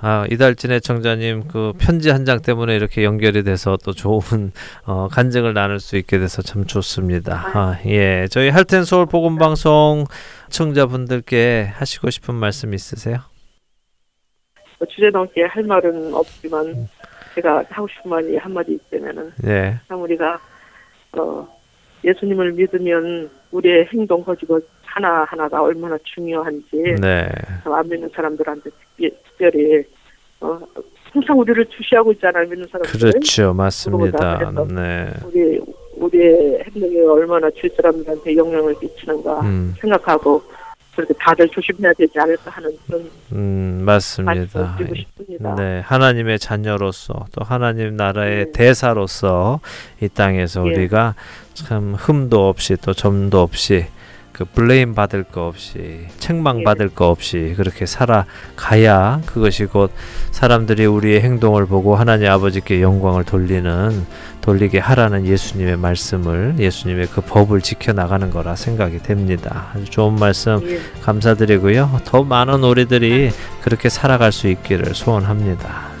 [0.00, 4.52] 아, 이달진의 청자님 그 편지 한 장 때문에 이렇게 연결이 돼서 또 좋은
[4.86, 7.50] 어, 간증을 나눌 수 있게 돼서 참 좋습니다.
[7.54, 8.26] 아, 예.
[8.30, 10.04] 저희 할텐 서울 복음 방송
[10.50, 13.18] 청자분들께 하시고 싶은 말씀 있으세요?
[14.78, 16.86] 뭐 주제 넘게 할 말은 없지만
[17.34, 19.80] 제가 하고 싶은 말이 한 마디 있다면은 예.
[19.88, 20.38] 참 우리가
[21.16, 21.48] 어,
[22.04, 24.60] 예수님을 믿으면 우리의 행동 거지고
[24.94, 27.28] 하나 하나가 얼마나 중요한지 네.
[27.62, 29.84] 참안 믿는 사람들한테 특별히
[30.40, 30.58] 어,
[31.12, 33.52] 항상 우리를 주시하고 있잖아요 믿는 사람들 그렇죠.
[33.54, 34.52] 맞습니다.
[34.68, 35.12] 네.
[35.26, 35.60] 우리
[35.96, 40.42] 우리의 행동이 얼마나 주위 사람들한테 영향을 끼치는가 음, 생각하고
[40.94, 44.76] 그렇게 다들 조심해야 되지 않을까 하는 그런 음, 맞습니다.
[45.56, 48.52] 네, 하나님의 자녀로서 또 하나님 나라의 네.
[48.52, 49.60] 대사로서
[50.00, 50.72] 이 땅에서 예.
[50.72, 51.14] 우리가
[51.54, 53.86] 참 흠도 없이 또 점도 없이
[54.38, 59.90] 그 블레임 받을 거 없이 책망 받을 거 없이 그렇게 살아가야 그것이 곧
[60.30, 64.06] 사람들이 우리의 행동을 보고 하나님 아버지께 영광을 돌리는
[64.40, 69.72] 돌리게 하라는 예수님의 말씀을 예수님의 그 법을 지켜 나가는 거라 생각이 됩니다.
[69.74, 70.78] 아주 좋은 말씀 예.
[71.02, 72.02] 감사드리고요.
[72.04, 73.30] 더 많은 우리들이
[73.62, 75.97] 그렇게 살아갈 수 있기를 소원합니다.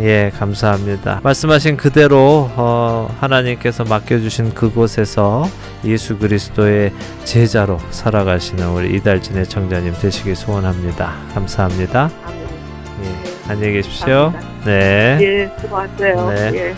[0.00, 1.20] 예, 감사합니다.
[1.22, 5.48] 말씀하신 그대로 어, 하나님께서 맡겨주신 그곳에서
[5.84, 6.92] 예수 그리스도의
[7.24, 11.14] 제자로 살아가시는 우리 이달진의 청자님 되시길 소원합니다.
[11.32, 12.10] 감사합니다.
[13.04, 14.32] 예, 안녕히 계십시오.
[14.64, 15.18] 네.
[15.20, 16.30] 예, 수고하세요.
[16.30, 16.50] 네.
[16.54, 16.74] 예.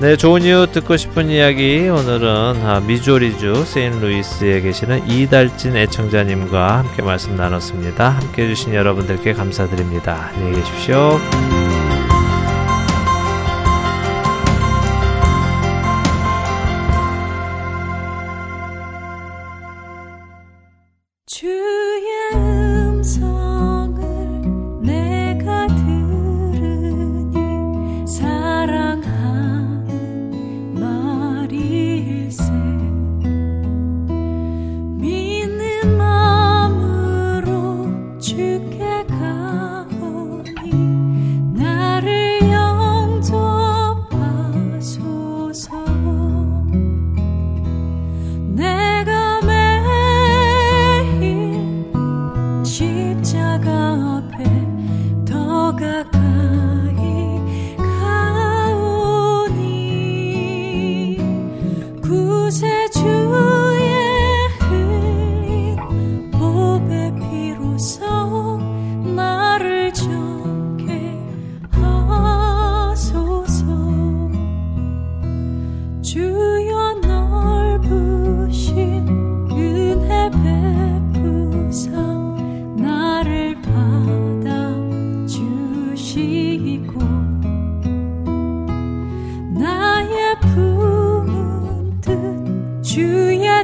[0.00, 7.36] 네, 좋은 이유 듣고 싶은 이야기 오늘은 아, 미조리주 세인루이스에 계시는 이달진 애청자님과 함께 말씀
[7.36, 8.08] 나눴습니다.
[8.08, 10.30] 함께 해주신 여러분들께 감사드립니다.
[10.34, 11.20] 안녕히 계십시오.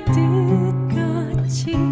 [0.04, 1.87] 뜻같이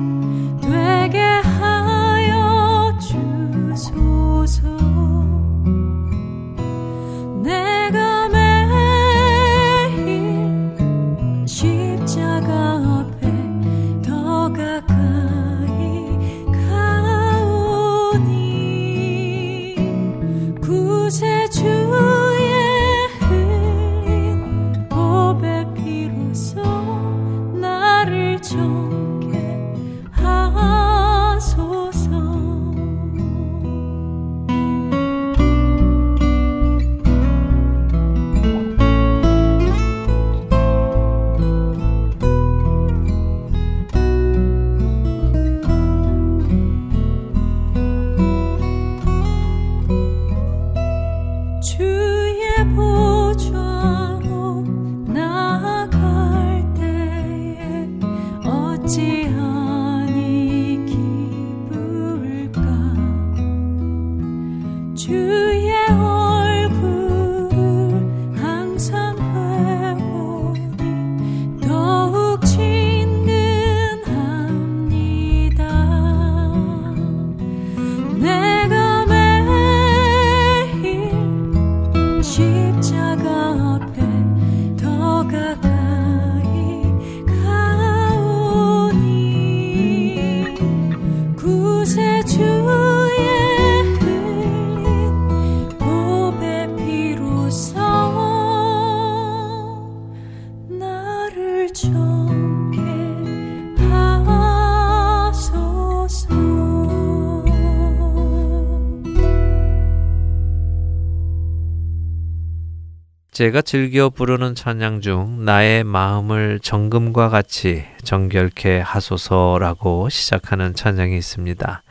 [113.36, 121.82] 제가 즐겨 부르는 찬양 중 나의 마음을 정금과 같이 정결케 하소서라고 시작하는 찬양이 있습니다.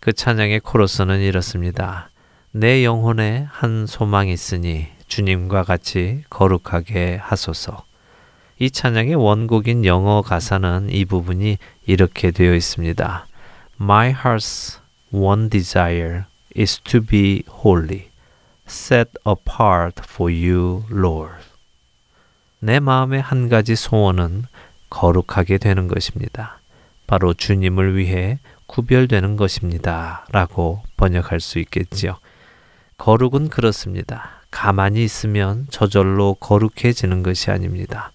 [0.00, 2.08] 그 찬양의 코러스는 이렇습니다.
[2.50, 7.84] 내 영혼에 한 소망이 있으니 주님과 같이 거룩하게 하소서.
[8.58, 13.26] 이 찬양의 원곡인 영어 가사는 이 부분이 이렇게 되어 있습니다.
[13.78, 14.78] My heart's
[15.12, 16.22] one desire
[16.56, 18.15] is to be holy.
[18.68, 21.44] Set apart for you, Lord.
[22.58, 24.44] 내 마음의 한 가지 소원은
[24.90, 26.58] 거룩하게 되는 것입니다.
[27.06, 30.26] 바로 주님을 위해 구별되는 것입니다.
[30.32, 32.16] 라고 번역할 수 있겠지요.
[32.98, 34.42] 거룩은 그렇습니다.
[34.50, 38.12] 가만히 있으면 저절로 거룩해지는 것이 아닙니다.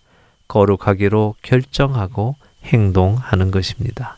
[0.47, 4.17] 거룩하기로 결정하고 행동하는 것입니다.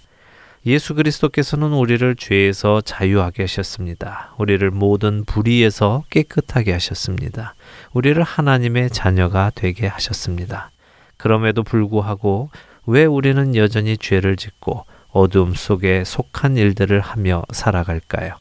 [0.66, 4.34] 예수 그리스도께서는 우리를 죄에서 자유하게 하셨습니다.
[4.38, 7.54] 우리를 모든 불의에서 깨끗하게 하셨습니다.
[7.92, 10.72] 우리를 하나님의 자녀가 되게 하셨습니다.
[11.18, 12.50] 그럼에도 불구하고
[12.86, 18.36] 왜 우리는 여전히 죄를 짓고 어둠 속에 속한 일들을 하며 살아갈까요?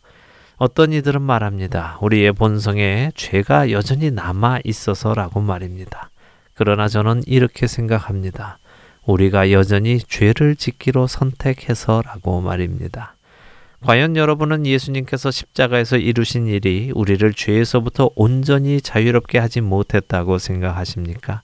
[0.59, 1.99] 어떤 이들은 말합니다.
[2.03, 6.11] 우리의 본성에 죄가 여전히 남아 있어서라고 말입니다.
[6.55, 8.59] 그러나 저는 이렇게 생각합니다.
[9.05, 13.17] 우리가 여전히 죄를 짓기로 선택해서라고 말입니다.
[13.85, 21.43] 과연 여러분은 예수님께서 십자가에서 이루신 일이 우리를 죄에서부터 온전히 자유롭게 하지 못했다고 생각하십니까?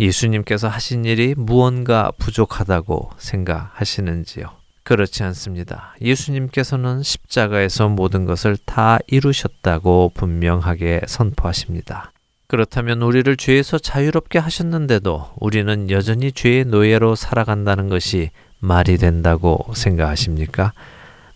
[0.00, 4.50] 예수님께서 하신 일이 무언가 부족하다고 생각하시는지요?
[4.82, 5.94] 그렇지 않습니다.
[6.00, 12.12] 예수님께서는 십자가에서 모든 것을 다 이루셨다고 분명하게 선포하십니다.
[12.48, 18.30] 그렇다면 우리를 죄에서 자유롭게 하셨는데도 우리는 여전히 죄의 노예로 살아간다는 것이
[18.60, 20.72] 말이 된다고 생각하십니까?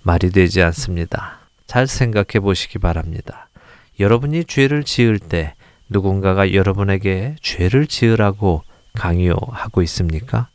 [0.02, 1.40] 말이 되지 않습니다.
[1.66, 3.48] 잘 생각해 보시기 바랍니다.
[3.98, 5.54] 여러분이 죄를 지을 때
[5.88, 8.62] 누군가가 여러분에게 죄를 지으라고
[8.94, 10.48] 강요하고 있습니까?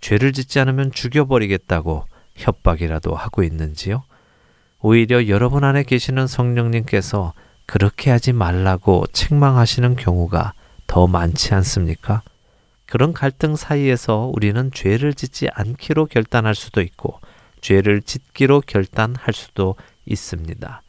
[0.00, 2.04] 죄를 짓지 않으면 죽여버리겠다고
[2.36, 4.04] 협박이라도 하고 있는지요?
[4.80, 7.34] 오히려 여러분 안에 계시는 성령님께서
[7.68, 10.54] 그렇게 하지 말라고 책망하시는 경우가
[10.86, 12.22] 더 많지 않습니까?
[12.86, 17.20] 그런 갈등 사이에서 우리는 죄를 짓지 않기로 결단할 수도 있고
[17.60, 20.80] 죄를 짓기로 결단할 수도 있습니다.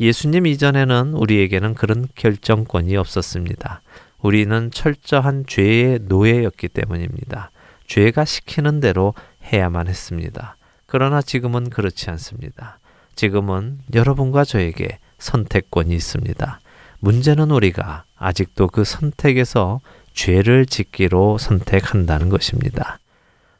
[0.00, 3.80] 예수님 이전에는 우리에게는 그런 결정권이 없었습니다.
[4.20, 7.52] 우리는 철저한 죄의 노예였기 때문입니다.
[7.86, 9.14] 죄가 시키는 대로
[9.52, 10.56] 해야만 했습니다.
[10.86, 12.80] 그러나 지금은 그렇지 않습니다.
[13.14, 16.60] 지금은 여러분과 저에게 선택권이 있습니다.
[17.00, 19.80] 문제는 우리가 아직도 그 선택에서
[20.14, 22.98] 죄를 짓기로 선택한다는 것입니다.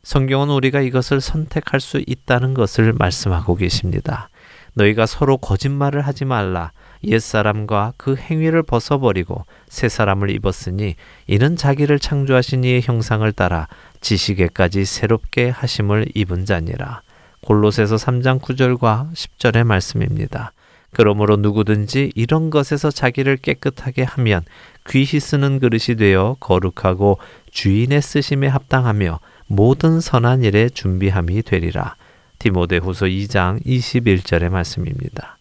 [0.03, 4.29] 성경은 우리가 이것을 선택할 수 있다는 것을 말씀하고 계십니다.
[4.75, 6.73] 너희가 서로 거짓말을 하지 말라.
[7.05, 10.97] 옛사람과 그 행위를 벗어버리고 새 사람을 입었으니
[11.27, 13.69] 이는 자기를 창조하신 이의 형상을 따라
[14.01, 17.03] 지식에까지 새롭게 하심을 입은 자니라.
[17.43, 20.53] 골로새서 3장 9절과 10절의 말씀입니다.
[20.93, 24.43] 그러므로 누구든지 이런 것에서 자기를 깨끗하게 하면
[24.89, 27.19] 귀히 쓰는 그릇이 되어 거룩하고
[27.51, 31.97] 주인의 쓰심에 합당하며 모든 선한 일에 준비함이 되리라.
[32.39, 35.39] 디모데후서 2장 21절의 말씀입니다.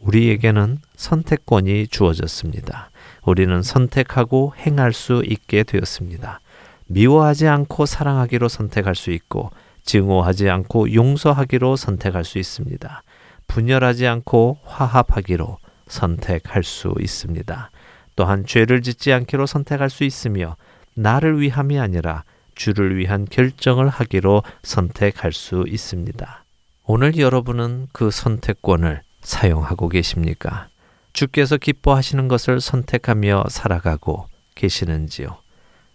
[0.00, 2.90] 우리에게는 선택권이 주어졌습니다.
[3.24, 6.40] 우리는 선택하고 행할 수 있게 되었습니다.
[6.86, 9.50] 미워하지 않고 사랑하기로 선택할 수 있고
[9.84, 13.02] 증오하지 않고 용서하기로 선택할 수 있습니다.
[13.46, 17.70] 분열하지 않고 화합하기로 선택할 수 있습니다.
[18.16, 20.56] 또한 죄를 짓지 않기로 선택할 수 있으며
[20.94, 22.24] 나를 위함이 아니라
[22.54, 26.44] 주를 위한 결정을 하기로 선택할 수 있습니다.
[26.84, 30.68] 오늘 여러분은 그 선택권을 사용하고 계십니까?
[31.12, 35.36] 주께서 기뻐하시는 것을 선택하며 살아가고 계시는지요?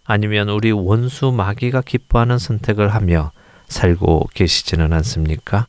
[0.04, 3.32] 아니면 우리 원수 마귀가 기뻐하는 선택을 하며
[3.68, 5.66] 살고 계시지는 않습니까?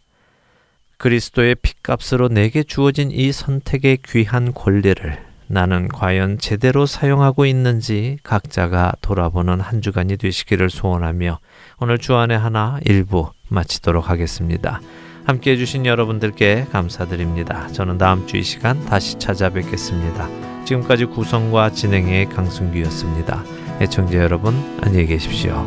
[1.03, 9.59] 그리스도의 핏값으로 내게 주어진 이 선택의 귀한 권리를 나는 과연 제대로 사용하고 있는지 각자가 돌아보는
[9.59, 11.39] 한 주간이 되시기를 소원하며
[11.81, 14.79] 오늘 주안의 하나 일부 마치도록 하겠습니다.
[15.25, 17.67] 함께 해주신 여러분들께 감사드립니다.
[17.73, 20.29] 저는 다음 주 이 시간 다시 찾아뵙겠습니다.
[20.63, 23.43] 지금까지 구성과 진행의 강승규였습니다.
[23.81, 25.65] 애청자 여러분 안녕히 계십시오.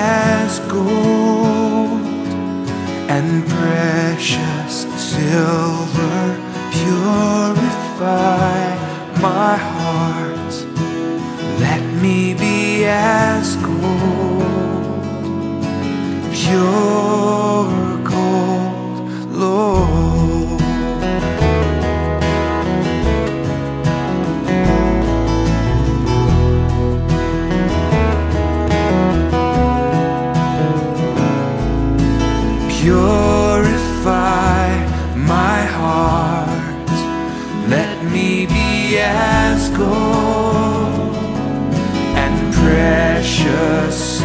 [0.00, 2.06] As gold
[3.14, 4.74] and precious
[5.12, 6.20] silver.
[6.76, 8.60] Purify
[9.20, 10.54] my heart.
[11.64, 15.02] Let me be as gold,
[16.32, 19.08] pure gold,
[19.42, 20.09] Lord.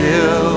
[0.05, 0.54] till